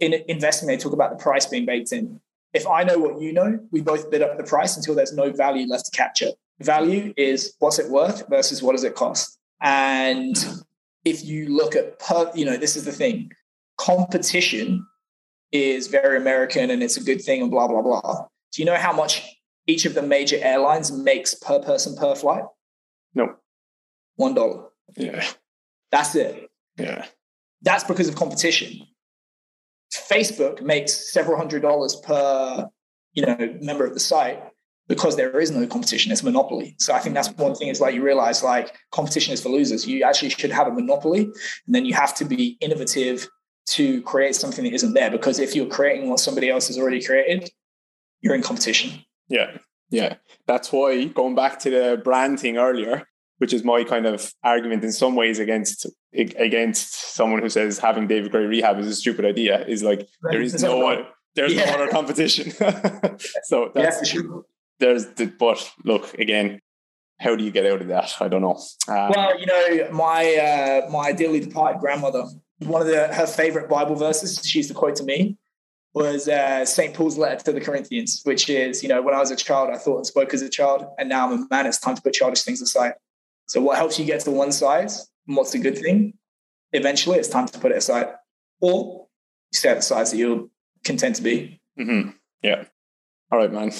[0.00, 2.20] in investing, they talk about the price being baked in.
[2.54, 5.30] If I know what you know, we both bid up the price until there's no
[5.32, 6.30] value left to capture.
[6.60, 9.38] Value is what's it worth versus what does it cost.
[9.60, 10.36] And
[11.04, 13.30] if you look at, per, you know, this is the thing
[13.76, 14.84] competition
[15.52, 18.26] is very American and it's a good thing and blah, blah, blah.
[18.52, 19.24] Do you know how much
[19.66, 22.44] each of the major airlines makes per person per flight?
[23.14, 23.36] No.
[24.16, 24.64] One dollar.
[24.96, 25.24] Yeah.
[25.90, 26.50] That's it.
[26.76, 27.06] Yeah.
[27.62, 28.86] That's because of competition.
[29.92, 32.68] Facebook makes several hundred dollars per,
[33.12, 34.42] you know, member of the site
[34.88, 36.74] because there is no competition it's monopoly.
[36.78, 39.86] So i think that's one thing is like you realize like competition is for losers.
[39.86, 43.28] You actually should have a monopoly and then you have to be innovative
[43.66, 47.02] to create something that isn't there because if you're creating what somebody else has already
[47.02, 47.50] created
[48.20, 49.04] you're in competition.
[49.28, 49.58] Yeah.
[49.90, 50.16] Yeah.
[50.46, 53.06] That's why going back to the brand thing earlier
[53.38, 58.06] which is my kind of argument in some ways against against someone who says having
[58.06, 61.06] david grey rehab is a stupid idea is like there is no one
[61.38, 61.66] there's yeah.
[61.66, 62.52] no other competition.
[63.44, 64.44] So that's yeah, sure.
[64.80, 66.60] there's the but look again
[67.20, 68.12] how do you get out of that?
[68.20, 68.60] I don't know.
[68.88, 72.24] Um, well you know my uh, my dearly departed grandmother
[72.58, 75.36] one of the her favorite bible verses she used to quote to me
[75.94, 79.30] was uh, st paul's letter to the corinthians which is you know when i was
[79.30, 81.78] a child i thought and spoke as a child and now i'm a man it's
[81.78, 82.94] time to put childish things aside.
[83.46, 84.90] So what helps you get to one and
[85.36, 86.14] what's a good thing
[86.72, 88.08] eventually it's time to put it aside
[88.60, 89.06] or
[89.52, 90.46] you stay at the sides that you're
[90.84, 92.10] content to be mm-hmm.
[92.42, 92.64] yeah
[93.30, 93.70] all right man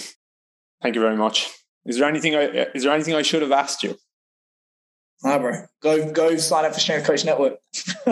[0.83, 1.51] Thank you very much.
[1.87, 3.97] Is there anything I is there anything I should have asked you?
[5.25, 5.53] Ah, bro.
[5.83, 7.55] Go go sign up for Strength Coach Network.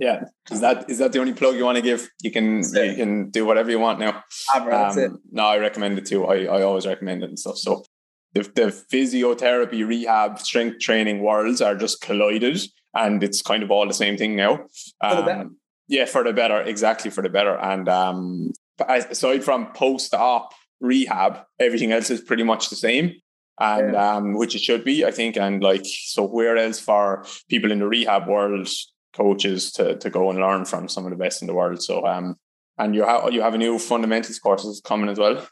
[0.00, 0.24] yeah.
[0.50, 2.08] Is that is that the only plug you want to give?
[2.22, 4.24] You can you can do whatever you want now.
[4.52, 5.12] Ah, bro, that's um, it.
[5.30, 6.26] No, I recommend it too.
[6.26, 7.58] I, I always recommend it and stuff.
[7.58, 7.84] So
[8.32, 12.60] the, the physiotherapy, rehab, strength training worlds are just collided
[12.94, 14.66] and it's kind of all the same thing now.
[15.00, 15.56] Um,
[15.88, 17.56] yeah, for the better, exactly for the better.
[17.58, 18.52] And um,
[18.88, 23.14] aside from post op rehab, everything else is pretty much the same.
[23.58, 24.16] And yeah.
[24.16, 25.36] um, which it should be, I think.
[25.36, 28.68] And like, so where else for people in the rehab world,
[29.12, 31.82] coaches to to go and learn from some of the best in the world.
[31.82, 32.36] So um,
[32.78, 35.46] and you have you have a new fundamentals courses coming as well.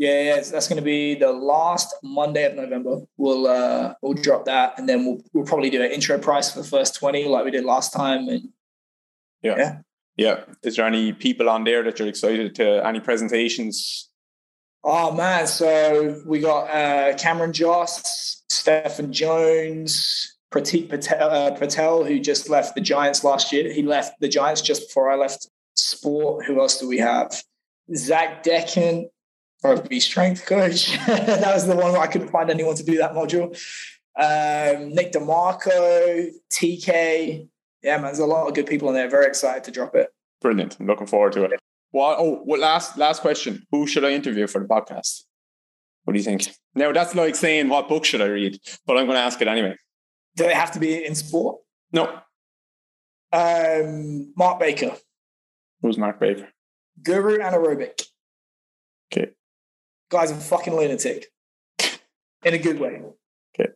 [0.00, 3.00] Yeah, yeah, that's going to be the last Monday of November.
[3.18, 6.62] We'll uh, we'll drop that, and then we'll we'll probably do an intro price for
[6.62, 8.26] the first twenty, like we did last time.
[8.28, 8.48] And
[9.42, 9.78] yeah, yeah,
[10.16, 10.40] yeah.
[10.62, 12.86] Is there any people on there that you're excited to?
[12.86, 14.10] Any presentations
[14.82, 22.18] Oh man, so we got uh, Cameron Josse, Stephen Jones, Pratik Patel, uh, Patel, who
[22.18, 23.70] just left the Giants last year.
[23.70, 26.46] He left the Giants just before I left sport.
[26.46, 27.42] Who else do we have?
[27.94, 29.04] Zach Decken,
[29.62, 30.96] rugby strength coach.
[31.06, 33.48] that was the one where I couldn't find anyone to do that module.
[34.16, 37.48] Um, Nick DeMarco, TK.
[37.82, 39.08] Yeah, man, there's a lot of good people in there.
[39.08, 40.08] Very excited to drop it.
[40.40, 40.76] Brilliant.
[40.78, 41.60] I'm looking forward to it.
[41.92, 43.66] Well, oh, well, last last question.
[43.70, 45.24] Who should I interview for the podcast?
[46.04, 46.48] What do you think?
[46.74, 49.48] Now that's like saying what book should I read, but I'm going to ask it
[49.48, 49.76] anyway.
[50.36, 51.58] Do they have to be in sport?
[51.92, 52.20] No.
[53.32, 54.96] Um, Mark Baker.
[55.82, 56.48] Who's Mark Baker?
[57.02, 58.06] Guru anaerobic.
[59.12, 59.32] Okay.
[60.10, 61.26] Guy's a fucking lunatic,
[62.44, 63.02] in a good way.
[63.58, 63.72] Okay.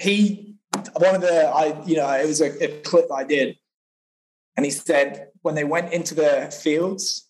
[0.00, 0.56] He
[0.98, 3.56] one of the I you know it was a, a clip I did
[4.56, 7.28] and he said, when they went into the fields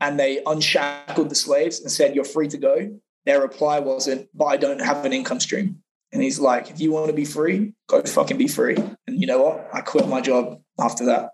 [0.00, 4.46] and they unshackled the slaves and said, You're free to go, their reply wasn't, But
[4.46, 5.82] I don't have an income stream.
[6.12, 8.76] And he's like, If you want to be free, go fucking be free.
[9.06, 9.68] And you know what?
[9.72, 11.30] I quit my job after that.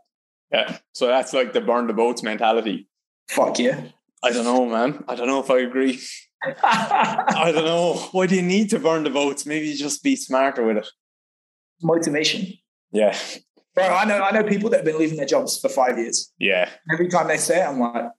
[0.53, 0.79] Yeah.
[0.93, 2.89] So that's like the burn the boats mentality.
[3.29, 3.85] Fuck yeah.
[4.23, 5.05] I don't know, man.
[5.09, 6.01] I don't know if I agree.
[6.45, 7.95] I don't know.
[8.13, 9.47] Why do you need to burn the boats?
[9.47, 10.89] Maybe just be smarter with it.
[11.83, 12.53] Motivation.
[12.93, 13.17] Yeah.
[13.75, 16.33] Bro, I know I know people that have been leaving their jobs for five years.
[16.39, 16.69] Yeah.
[16.93, 18.11] Every time they say it, I'm like,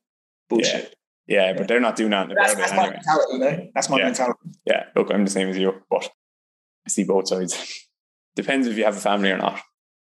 [0.49, 0.95] bullshit.
[1.27, 2.29] Yeah, yeah but they're not doing that.
[2.35, 3.67] That's, that's my mentality, though.
[3.75, 4.05] That's my yeah.
[4.05, 4.39] mentality.
[4.65, 6.09] Yeah, look, I'm the same as you, but
[6.85, 7.87] I see both sides.
[8.35, 9.61] Depends if you have a family or not.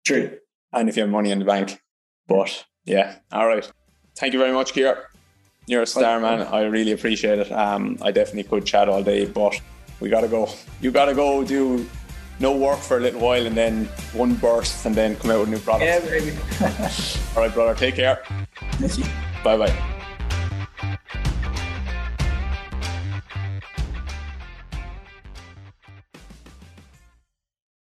[0.07, 0.39] True.
[0.73, 1.81] And if you have money in the bank.
[2.29, 3.71] But yeah, all right.
[4.17, 5.09] Thank you very much, Keir.
[5.67, 6.43] You're a star, man.
[6.43, 7.51] I really appreciate it.
[7.51, 9.61] Um, I definitely could chat all day, but
[10.01, 10.49] we gotta go.
[10.81, 11.89] You gotta go do
[12.41, 15.49] no work for a little while and then one burst and then come out with
[15.49, 15.87] new products.
[15.87, 16.37] Yeah, baby.
[17.37, 17.75] All right, brother.
[17.75, 18.23] Take care.
[19.45, 19.91] Bye bye.